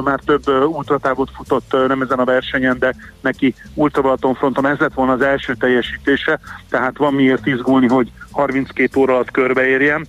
[0.04, 5.12] már több ultratávot futott nem ezen a versenyen, de neki ultrabalaton fronton ez lett volna
[5.12, 10.04] az első teljesítése, tehát van miért izgulni, hogy 32 óra alatt körbeérjem.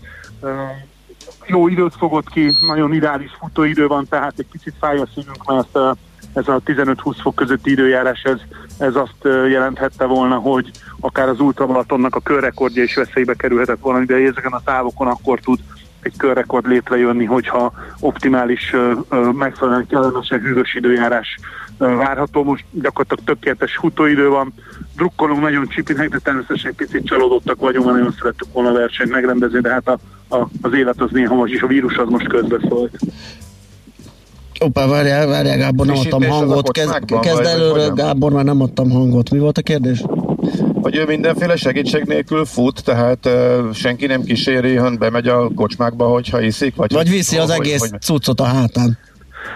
[1.47, 5.97] Jó időt fogott ki, nagyon ideális futóidő van, tehát egy picit fáj a szívünk, mert
[6.33, 8.39] ez a 15-20 fok közötti időjárás, ez,
[8.77, 14.15] ez azt jelenthette volna, hogy akár az ultramaratonnak a körrekordja is veszélybe kerülhetett volna, de
[14.15, 15.59] ezeken a távokon akkor tud
[16.01, 18.75] egy körrekord létrejönni, hogyha optimális,
[19.31, 21.39] megfelelően kellemesen hűvös időjárás
[21.77, 22.43] várható.
[22.43, 24.53] Most gyakorlatilag tökéletes futóidő van,
[24.95, 29.59] drukkolunk nagyon csipinek, de természetesen picit csalódottak vagyunk, mert nagyon szerettük volna a versenyt megrendezni,
[29.59, 29.97] de hát a,
[30.29, 32.97] a, az élet az néha most is, a vírus az most közbeszólt.
[34.59, 36.71] Opa, várjál, várjál, Gábor, nem adtam hangot.
[36.71, 39.29] Kezd, kezd előre, Gábor, már nem adtam hangot.
[39.29, 40.03] Mi volt a kérdés?
[40.81, 46.07] Hogy ő mindenféle segítség nélkül fut, tehát uh, senki nem kíséri, hanem bemegy a kocsmákba,
[46.07, 46.75] hogyha iszik?
[46.75, 48.97] Vagy, vagy viszi az egész hogy, cuccot a hátán.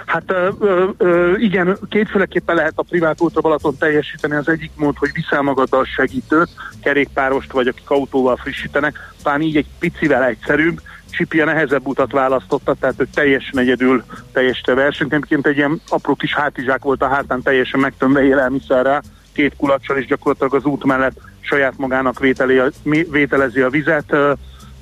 [0.06, 0.50] Hát ö,
[0.98, 4.36] ö, igen, kétféleképpen lehet a privát Ultra Balaton teljesíteni.
[4.36, 6.50] Az egyik mód, hogy viszel magaddal segítőt,
[6.84, 10.82] kerékpárost vagy akik autóval frissítenek, talán így egy picivel egyszerűbb,
[11.12, 15.14] Csipi a nehezebb utat választotta, tehát ő teljesen egyedül teljesítette versenyt.
[15.14, 19.02] Egyébként egy ilyen apró kis hátizsák volt a hátán teljesen megtömve élelmiszerrel,
[19.34, 22.62] két kulacsal, és gyakorlatilag az út mellett saját magának vételi,
[23.10, 24.12] vételezi a vizet.
[24.12, 24.32] Ö,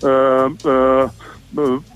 [0.02, 1.03] ö, ö,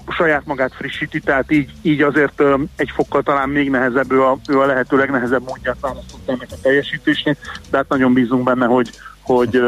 [0.10, 2.44] saját magát frissíti, tehát így, így azért
[2.76, 6.62] egy fokkal talán még nehezebb, ő a, ő a lehető legnehezebb módját választotta ennek a
[6.62, 7.38] teljesítésnek,
[7.70, 8.90] de hát nagyon bízunk benne, hogy,
[9.22, 9.62] hogy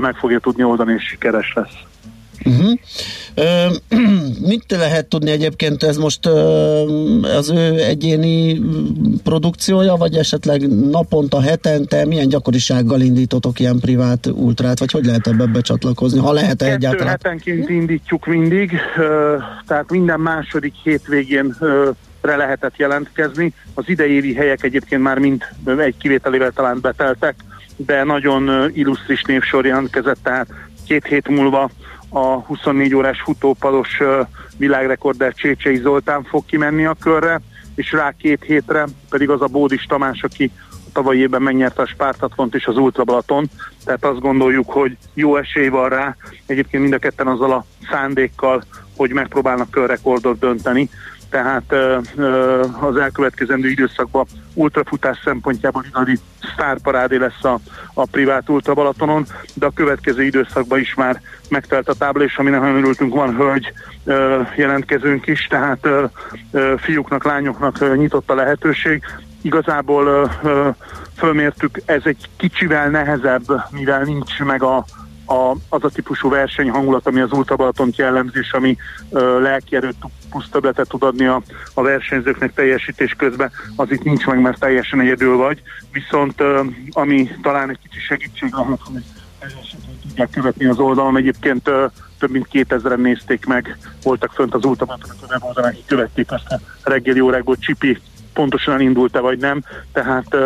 [0.00, 1.74] meg fogja tudni oldani, és sikeres lesz.
[4.50, 6.26] Mit lehet tudni egyébként, ez most
[7.36, 8.60] az ő egyéni
[9.24, 15.46] produkciója, vagy esetleg naponta, hetente, milyen gyakorisággal indítotok ilyen privát ultrát, vagy hogy lehet ebbe
[15.46, 17.08] becsatlakozni, ha lehet -e egyáltalán?
[17.08, 18.72] hetenként indítjuk mindig,
[19.66, 21.56] tehát minden második hétvégén
[22.20, 23.52] re lehetett jelentkezni.
[23.74, 25.42] Az idejévi helyek egyébként már mind
[25.78, 27.34] egy kivételével talán beteltek,
[27.76, 30.46] de nagyon illusztris névsor jelentkezett, tehát
[30.86, 31.70] két hét múlva
[32.08, 33.88] a 24 órás futópados
[34.56, 37.40] világrekorder Csécsei Zoltán fog kimenni a körre,
[37.74, 41.86] és rá két hétre pedig az a Bódis Tamás, aki a tavalyi évben megnyerte a
[41.86, 43.50] Spártatlont és az Ultra Balaton,
[43.84, 46.16] tehát azt gondoljuk, hogy jó esély van rá.
[46.46, 48.64] Egyébként mind a ketten azzal a szándékkal
[48.96, 50.90] hogy megpróbálnak körrekordot dönteni,
[51.30, 51.74] tehát
[52.80, 56.18] az elkövetkezendő időszakban ultrafutás szempontjából igazi
[56.52, 57.58] sztárparádé lesz a,
[57.94, 62.50] a privát ultra Balatonon, de a következő időszakban is már megtelt a tábla, és ami
[62.50, 63.72] nagyon örültünk, van hölgy
[64.56, 65.88] jelentkezőnk is, tehát
[66.76, 69.02] fiúknak, lányoknak nyitott a lehetőség.
[69.42, 70.30] Igazából
[71.16, 74.84] fölmértük, ez egy kicsivel nehezebb, mivel nincs meg a,
[75.26, 78.76] a, az a típusú versenyhangulat, ami az ultrabalatont jellemzi, és ami
[79.10, 79.96] ö, lelki erőt
[80.30, 81.42] plusz többletet tud adni a,
[81.74, 85.62] a versenyzőknek teljesítés közben, az itt nincs meg, mert teljesen egyedül vagy.
[85.92, 89.02] Viszont ö, ami talán egy kicsi segítség lehet, hogy
[90.08, 91.16] tudják követni az oldalon.
[91.16, 91.86] Egyébként ö,
[92.18, 96.90] több mint 2000-en nézték meg, voltak fönt az ultrabalatonak a weboldalán, akik követték azt a
[96.90, 97.98] reggeli órákból, Csipi
[98.32, 99.62] pontosan indult-e vagy nem,
[99.92, 100.36] tehát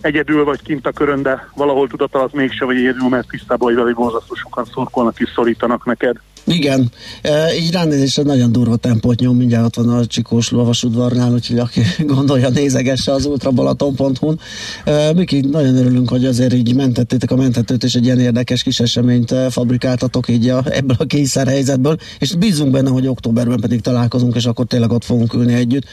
[0.00, 3.82] egyedül vagy kint a körön, de valahol tudat alatt mégse vagy egyedül, mert tisztában vagy
[3.82, 6.16] velük borzasztó sokan szorkolnak és szorítanak neked.
[6.44, 6.92] Igen,
[7.22, 11.80] e, így ránézésre nagyon durva tempót nyom, mindjárt ott van a Csikós lovasudvarnál, úgyhogy aki
[12.14, 14.40] gondolja, nézegesse az ultrabalaton.hu-n.
[14.84, 18.80] E, Miki, nagyon örülünk, hogy azért így mentettétek a mentetőt, és egy ilyen érdekes kis
[18.80, 23.80] eseményt e, fabrikáltatok így a, ebből a kényszer helyzetből, és bízunk benne, hogy októberben pedig
[23.80, 25.84] találkozunk, és akkor tényleg ott fogunk ülni együtt.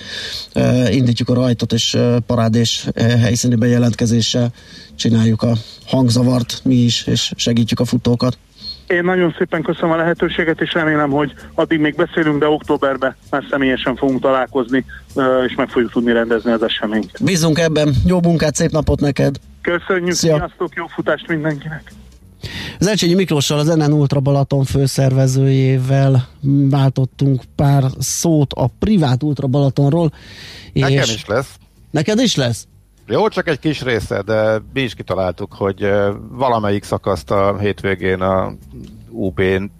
[0.53, 4.53] E, indítjuk a rajtot, és e, parádés e, helyszíni bejelentkezéssel
[4.95, 8.38] csináljuk a hangzavart mi is, és segítjük a futókat.
[8.88, 13.44] Én nagyon szépen köszönöm a lehetőséget, és remélem, hogy addig még beszélünk, de októberben már
[13.50, 14.86] személyesen fogunk találkozni,
[15.48, 17.12] és meg fogjuk tudni rendezni az eseményt.
[17.24, 17.96] Bízunk ebben.
[18.06, 19.36] Jó munkát, szép napot neked!
[19.62, 20.36] Köszönjük, Szia.
[20.36, 21.92] sziasztok, jó futást mindenkinek!
[22.80, 26.28] Elcsényi Miklóssal, az NN Ultra Balaton főszervezőjével
[26.70, 30.12] váltottunk pár szót a privát Ultra Balatonról.
[30.74, 31.56] Nekem és is lesz.
[31.92, 32.68] Neked is lesz?
[33.10, 35.90] Jó, csak egy kis része, de mi is kitaláltuk, hogy
[36.30, 38.54] valamelyik szakaszt a hétvégén a
[39.10, 39.72] UP-n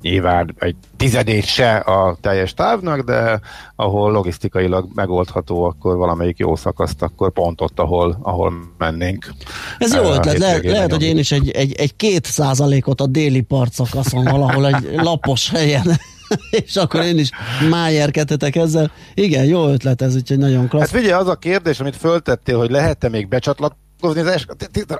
[0.00, 3.40] nyilván egy tizedét se a teljes távnak, de
[3.76, 9.32] ahol logisztikailag megoldható, akkor valamelyik jó szakaszt, akkor pont ott, ahol, ahol mennénk.
[9.78, 13.40] Ez jó ötlet, Le, lehet, hogy én is egy, egy, egy két százalékot a déli
[13.40, 16.00] part szakaszon valahol egy lapos helyen
[16.66, 17.30] és akkor én is
[17.70, 18.90] májerkedhetek ezzel.
[19.14, 20.90] Igen, jó ötlet ez, úgyhogy nagyon klassz.
[20.90, 24.22] Hát figyelj, az a kérdés, amit föltettél, hogy lehet-e még becsatlakozni,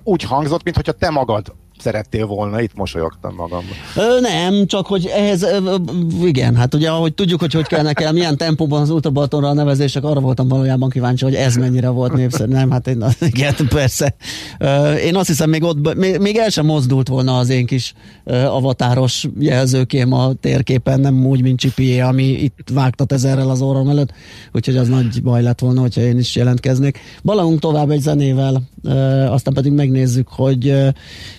[0.02, 3.76] úgy hangzott, mintha te magad szerettél volna, itt mosolyogtam magamban.
[3.96, 5.76] Ö, nem, csak hogy ehhez, ö,
[6.22, 10.04] igen, hát ugye ahogy tudjuk, hogy hogy kell nekem, milyen tempóban az Ultrabalatonra a nevezések,
[10.04, 12.52] arra voltam valójában kíváncsi, hogy ez mennyire volt népszerű.
[12.52, 14.14] Nem, hát én, igen, persze.
[14.58, 17.94] Ö, én azt hiszem, még ott, még, még el sem mozdult volna az én kis
[18.24, 23.82] ö, avatáros jelzőkém a térképen, nem úgy, mint Csipié, ami itt vágtat ezerrel az óra
[23.82, 24.12] mellett,
[24.52, 26.98] úgyhogy az nagy baj lett volna, hogyha én is jelentkeznék.
[27.22, 28.90] Balagunk tovább egy zenével, ö,
[29.24, 30.88] aztán pedig megnézzük, hogy ö,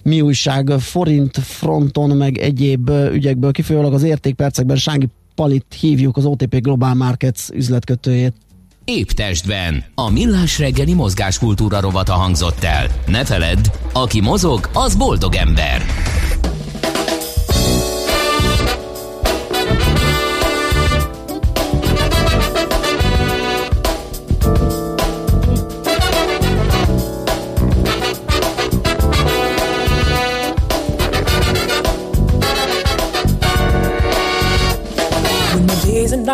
[0.03, 6.61] mi újság forint fronton, meg egyéb ügyekből kifolyólag az értékpercekben Sángi Palit hívjuk az OTP
[6.61, 8.33] Global Markets üzletkötőjét.
[8.85, 9.83] Épp testben.
[9.95, 12.87] A millás reggeli mozgáskultúra rovata hangzott el.
[13.07, 15.81] Ne feledd, aki mozog, az boldog ember.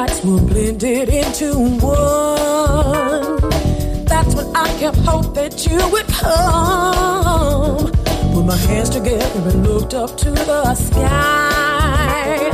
[0.01, 3.37] Nights were blended into one.
[4.05, 7.91] That's when I kept hope that you would come.
[8.33, 12.51] Put my hands together and looked up to the sky.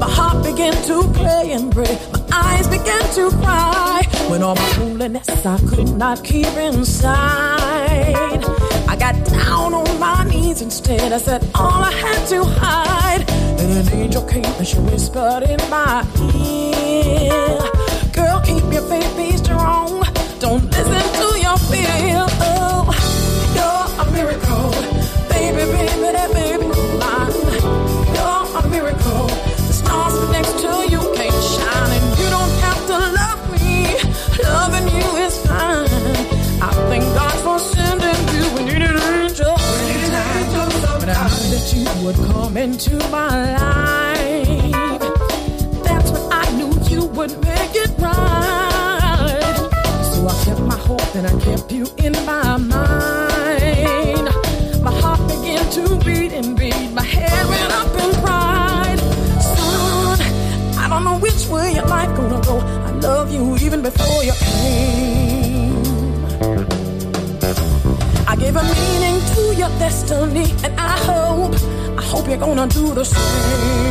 [0.00, 1.98] My heart began to play and break.
[2.12, 4.02] My eyes began to cry.
[4.28, 8.59] When all my loneliness I could not keep inside.
[9.00, 11.10] Got down on my knees instead.
[11.12, 13.24] I said all I had to hide.
[13.58, 16.04] And an angel came and she whispered in my
[16.44, 17.58] ear.
[18.12, 20.04] Girl, keep your faith, be strong.
[20.38, 21.99] Don't listen to your fear.
[42.10, 45.00] Would come into my life.
[45.84, 49.56] That's when I knew you would make it right.
[50.12, 54.28] So I kept my hope and I kept you in my mind.
[54.82, 56.90] My heart began to beat and beat.
[56.92, 59.00] My head went up in pride.
[59.40, 60.20] Son,
[60.78, 62.58] I don't know which way your life gonna go.
[62.58, 65.70] I love you even before you came.
[68.26, 71.54] I gave a meaning to your destiny, and I hope,
[72.10, 73.90] hope you're gonna do the same.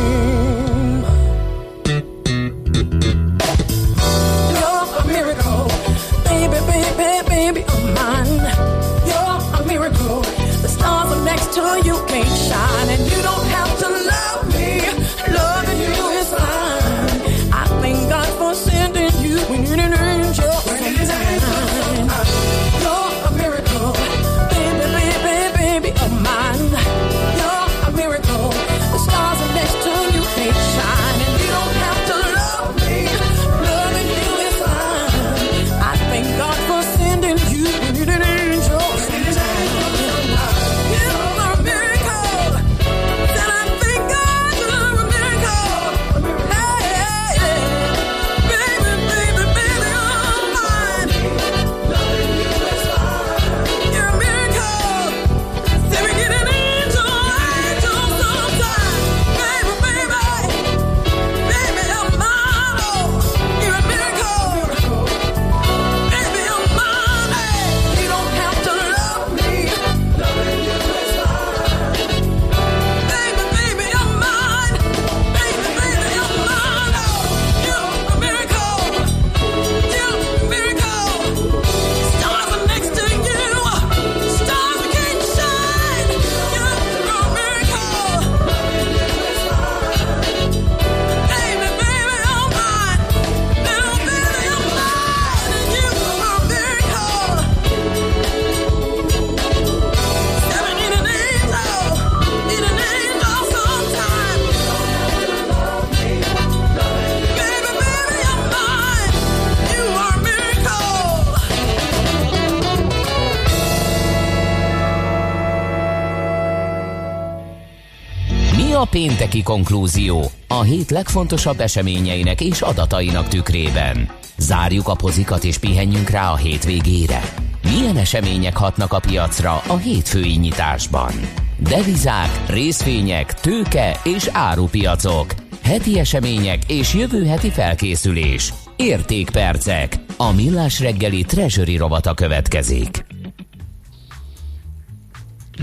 [119.06, 124.08] Pénteki konklúzió a hét legfontosabb eseményeinek és adatainak tükrében?
[124.38, 127.20] Zárjuk a pozikat és pihenjünk rá a hétvégére.
[127.62, 131.12] Milyen események hatnak a piacra a hétfői nyitásban?
[131.58, 135.34] Devizák, részvények, tőke és árupiacok.
[135.62, 138.52] Heti események és jövő heti felkészülés.
[138.76, 139.94] Értékpercek.
[140.16, 143.04] A millás reggeli treasury rovata következik.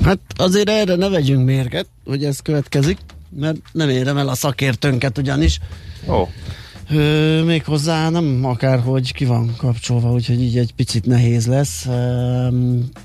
[0.03, 2.97] Hát azért erre ne vegyünk mérget, hogy ez következik,
[3.29, 5.59] mert nem érem el a szakértőnket ugyanis.
[6.09, 6.27] Ó.
[6.91, 11.87] Ö, méghozzá nem akárhogy ki van kapcsolva, úgyhogy így egy picit nehéz lesz.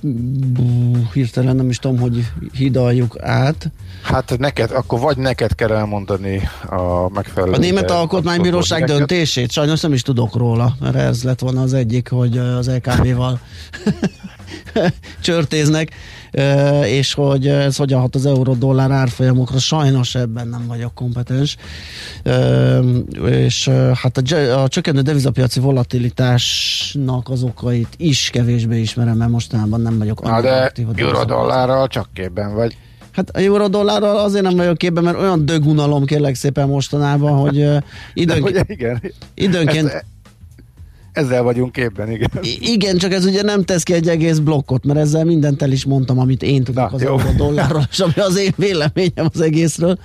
[0.01, 3.70] Bú, hirtelen nem is tudom, hogy hidaljuk át.
[4.03, 7.53] Hát neked, akkor vagy neked kell elmondani a megfelelő...
[7.53, 8.97] A Német Alkotmánybíróság neked.
[8.97, 13.40] döntését sajnos nem is tudok róla, mert ez lett volna az egyik, hogy az LKB-val
[15.23, 15.91] csörtéznek,
[16.85, 21.57] és hogy ez hogyan hat az euró-dollár árfolyamokra, sajnos ebben nem vagyok kompetens.
[23.27, 30.23] És hát a, csökkenő devizapiaci volatilitásnak az okait is kevésbé ismerem, mert mostanában nem vagyok
[30.23, 32.77] Na de aktív a euró-dollárral csak képben vagy.
[33.12, 37.77] Hát a euró-dollárral azért nem vagyok képben, mert olyan dögunalom kérlek szépen mostanában, hogy ö,
[38.15, 39.03] időnk, Ugye, igen.
[39.35, 40.03] időnként Ez,
[41.12, 42.28] ezzel vagyunk képben, igen.
[42.43, 45.72] I- Igen, csak ez ugye nem tesz ki egy egész blokkot, mert ezzel mindent el
[45.72, 47.09] is mondtam, amit én tudok Na, az jó.
[47.18, 49.98] euró-dollárról, és ami az én véleményem az egészről.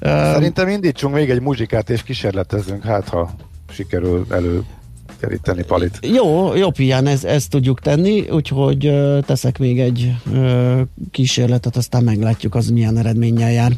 [0.00, 3.34] Szerintem indítsunk még egy muzsikát, és kísérletezzünk, hát ha
[3.72, 5.98] sikerül előkeríteni palit.
[6.14, 10.80] Jó, jó pián, ez, ezt tudjuk tenni, úgyhogy ö, teszek még egy ö,
[11.10, 13.72] kísérletet, aztán meglátjuk, az milyen eredménnyel jár.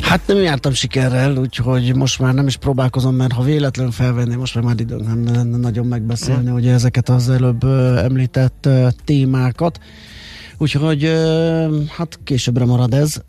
[0.00, 4.54] Hát nem jártam sikerrel, úgyhogy most már nem is próbálkozom, mert ha véletlenül felvenni, most
[4.54, 6.54] már már időnk nem lenne nagyon megbeszélni Mm.
[6.54, 7.64] ugye ezeket az előbb
[7.96, 8.68] említett
[9.04, 9.78] témákat.
[10.58, 11.10] Úgyhogy
[11.88, 13.20] hát későbbre marad ez,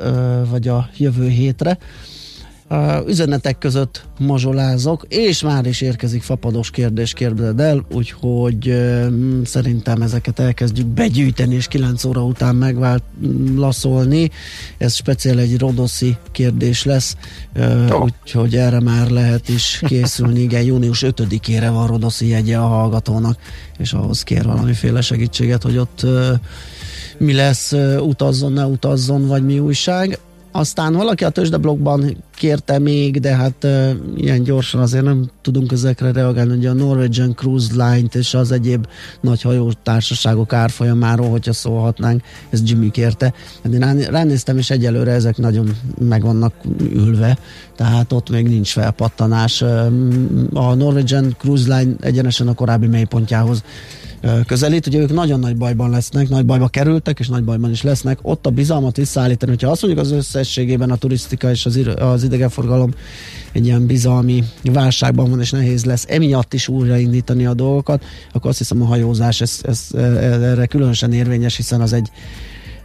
[0.50, 1.78] vagy a jövő hétre.
[3.08, 8.76] Üzenetek között mazsolázok, és már is érkezik fapados kérdés, kérdezed el, úgyhogy
[9.44, 14.30] szerintem ezeket elkezdjük begyűjteni, és 9 óra után megválaszolni.
[14.78, 17.16] Ez speciál egy rodoszi kérdés lesz,
[18.02, 20.40] úgyhogy erre már lehet is készülni.
[20.40, 23.38] Igen, június 5-ére van rodoszi jegye a hallgatónak,
[23.78, 26.06] és ahhoz kér valamiféle segítséget, hogy ott
[27.18, 30.20] mi lesz, utazzon, ne utazzon, vagy mi újság.
[30.56, 36.12] Aztán valaki a tőzsdeblogban kérte még, de hát uh, ilyen gyorsan azért nem tudunk ezekre
[36.12, 38.88] reagálni, hogy a Norwegian Cruise Line-t és az egyéb
[39.22, 43.34] nagy hajó társaságok árfolyamáról, hogyha szólhatnánk, ez Jimmy kérte.
[43.64, 47.38] Hát én rá- ránéztem, és egyelőre ezek nagyon meg vannak ülve,
[47.76, 49.62] tehát ott még nincs felpattanás.
[50.54, 53.64] A Norwegian Cruise Line egyenesen a korábbi mélypontjához
[54.46, 54.88] közelít.
[54.88, 58.20] Ugye ők nagyon nagy bajban lesznek, nagy bajba kerültek, és nagy bajban is lesznek.
[58.22, 62.94] Ott a bizalmat visszaállítani, hogyha azt mondjuk az összességében a turisztika és az, az idegenforgalom
[63.52, 68.58] egy ilyen bizalmi válságban van, és nehéz lesz emiatt is újraindítani a dolgokat, akkor azt
[68.58, 72.12] hiszem a hajózás ez, ez, erre különösen érvényes, hiszen az egy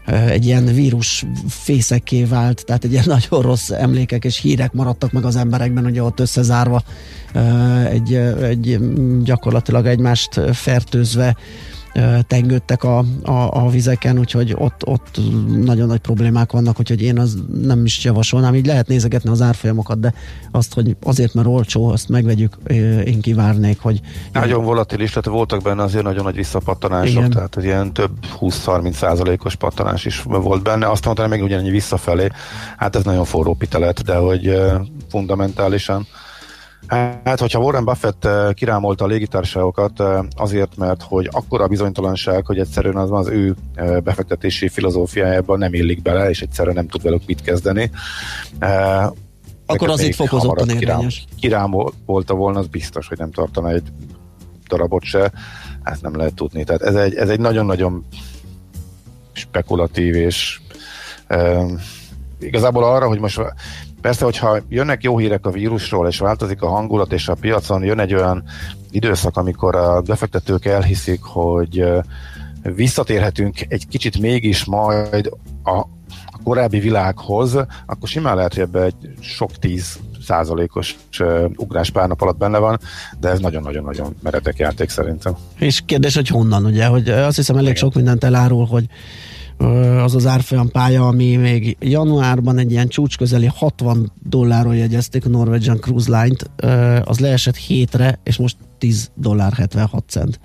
[0.08, 5.24] egy ilyen vírus fészekké vált, tehát egy ilyen nagyon rossz emlékek és hírek maradtak meg
[5.24, 6.82] az emberekben, ugye ott összezárva
[7.90, 8.78] egy, egy
[9.22, 11.36] gyakorlatilag egymást fertőzve
[12.26, 17.38] tengődtek a, a, a vizeken, úgyhogy ott, ott nagyon nagy problémák vannak, úgyhogy én az
[17.62, 20.14] nem is javasolnám, így lehet nézegetni az árfolyamokat, de
[20.50, 22.56] azt, hogy azért, mert olcsó, azt megvegyük,
[23.04, 24.00] én kivárnék, hogy
[24.32, 27.30] Nagyon volatilis, tehát voltak benne azért nagyon nagy visszapattanások, Igen.
[27.30, 28.10] tehát ilyen több
[28.40, 30.90] 20-30 százalékos pattanás is volt benne.
[30.90, 32.28] Azt mondtam, még ugyanannyi visszafelé.
[32.76, 34.60] Hát ez nagyon forró pite lett, de hogy
[35.08, 36.06] fundamentálisan
[36.86, 42.58] Hát, hogyha Warren Buffett eh, kirámolta a légitársaságokat eh, azért, mert hogy akkora bizonytalanság, hogy
[42.58, 47.22] egyszerűen az, az ő eh, befektetési filozófiájában nem illik bele, és egyszerűen nem tud velük
[47.26, 47.90] mit kezdeni.
[49.66, 51.24] Akkor az itt fokozottan érvényes.
[51.40, 53.92] Kirám, kirámolta volna, az biztos, hogy nem tartana egy
[54.68, 55.32] darabot se.
[55.82, 56.64] Ezt nem lehet tudni.
[56.64, 58.06] Tehát ez egy, ez egy nagyon-nagyon
[59.32, 60.60] spekulatív és
[62.40, 63.40] igazából arra, hogy most
[64.00, 67.98] persze, hogyha jönnek jó hírek a vírusról, és változik a hangulat, és a piacon jön
[67.98, 68.44] egy olyan
[68.90, 71.84] időszak, amikor a befektetők elhiszik, hogy
[72.62, 75.30] visszatérhetünk egy kicsit mégis majd
[75.64, 75.86] a,
[76.44, 77.54] korábbi világhoz,
[77.86, 80.96] akkor simán lehet, hogy ebbe egy sok tíz százalékos
[81.56, 82.78] ugrás pár nap alatt benne van,
[83.20, 85.36] de ez nagyon-nagyon-nagyon meredek játék szerintem.
[85.58, 88.84] És kérdés, hogy honnan, ugye, hogy azt hiszem elég sok mindent elárul, hogy
[90.02, 95.28] az az árfolyam pálya, ami még januárban egy ilyen csúcs közeli 60 dollárról jegyezték a
[95.28, 96.50] Norwegian Cruise Line-t,
[97.08, 100.40] az leesett hétre, és most 10 dollár 76 cent.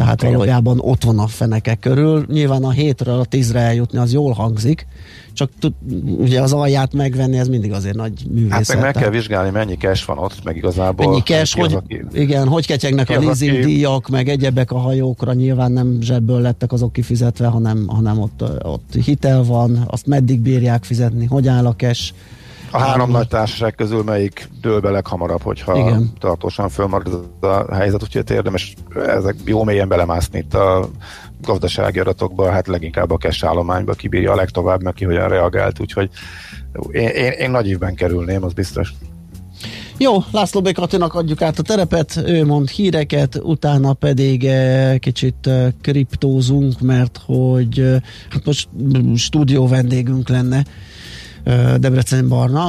[0.00, 2.24] Tehát valójában ott van a feneke körül.
[2.28, 4.86] Nyilván a hétről a 10-re eljutni az jól hangzik,
[5.32, 5.72] csak tud,
[6.18, 8.52] ugye az alját megvenni, ez mindig azért nagy művészet.
[8.52, 11.06] Hát meg meg kell vizsgálni, mennyi cash van ott, meg igazából.
[11.06, 14.70] Mennyi cash, ki az, hogy, aki- igen, hogy ketyegnek a leasing aki- díjak, meg egyebek
[14.70, 20.06] a hajókra, nyilván nem zsebből lettek azok kifizetve, hanem, hanem ott, ott hitel van, azt
[20.06, 22.12] meddig bírják fizetni, hogy áll a cash.
[22.70, 26.12] A három nagy társaság közül melyik dől be leghamarabb, hogyha Igen.
[26.18, 28.74] Tartósan fölmarad a helyzet, úgyhogy érdemes
[29.06, 30.88] ezek jó mélyen belemászni itt a
[31.42, 36.10] gazdasági adatokba, hát leginkább a cash állományba kibírja a legtovább, meg ki hogyan reagált, úgyhogy
[36.90, 38.92] én, én, én nagy évben kerülném, az biztos.
[39.98, 40.72] Jó, László B.
[40.72, 47.20] Katinak adjuk át a terepet, ő mond híreket, utána pedig eh, kicsit eh, kriptózunk, mert
[47.26, 48.68] hogy eh, hát most
[49.16, 50.64] stúdió vendégünk lenne
[51.78, 52.66] Debrecen Barna,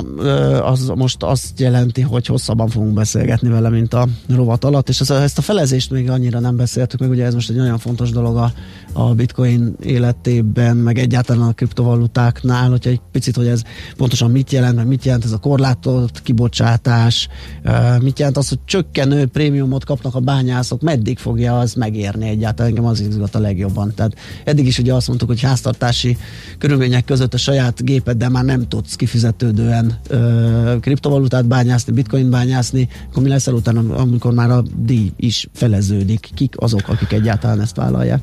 [0.61, 5.37] az most azt jelenti, hogy hosszabban fogunk beszélgetni vele, mint a rovat alatt, és ezt
[5.37, 8.51] a felezést még annyira nem beszéltük meg, ugye ez most egy nagyon fontos dolog a,
[8.93, 13.61] a bitcoin életében, meg egyáltalán a kriptovalutáknál, hogyha egy picit, hogy ez
[13.97, 17.27] pontosan mit jelent, meg mit jelent ez a korlátolt kibocsátás,
[18.01, 22.85] mit jelent az, hogy csökkenő prémiumot kapnak a bányászok, meddig fogja az megérni egyáltalán, engem
[22.85, 23.93] az izgat a legjobban.
[23.95, 24.15] Tehát
[24.45, 26.17] eddig is ugye azt mondtuk, hogy háztartási
[26.57, 33.23] körülmények között a saját gépeddel már nem tudsz kifizetődően ö, kriptovalutát bányászni, bitcoin bányászni, akkor
[33.23, 36.29] mi lesz el utána, amikor már a díj is feleződik?
[36.33, 38.21] Kik azok, akik egyáltalán ezt vállalják?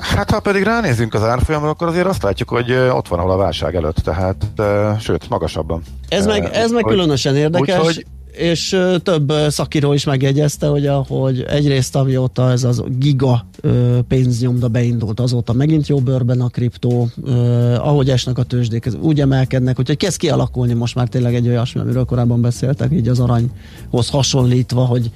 [0.00, 3.36] Hát ha pedig ránézünk az árfolyamra, akkor azért azt látjuk, hogy ott van, ahol a
[3.36, 5.82] válság előtt, tehát ö, sőt, magasabban.
[6.08, 7.78] Ez meg, ez meg különösen érdekes.
[7.78, 13.46] Úgyhogy és több szakíró is megjegyezte, hogy ahogy egyrészt amióta ez az giga
[14.08, 17.08] pénznyomda beindult, azóta megint jó bőrben a kriptó,
[17.76, 22.04] ahogy esnek a tőzsdék, úgy emelkednek, úgyhogy kezd kialakulni most már tényleg egy olyasmi, amiről
[22.04, 25.10] korábban beszéltek, így az aranyhoz hasonlítva, hogy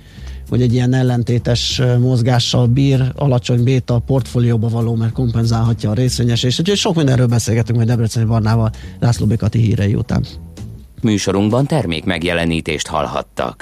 [0.49, 6.61] hogy egy ilyen ellentétes mozgással bír, alacsony béta a portfólióba való, mert kompenzálhatja a részvényesést.
[6.61, 10.25] Úgyhogy sok mindenről beszélgetünk majd Debreceni Barnával László Békati hírei után.
[11.03, 13.53] Műsorunkban termék megjelenítést hallhattak.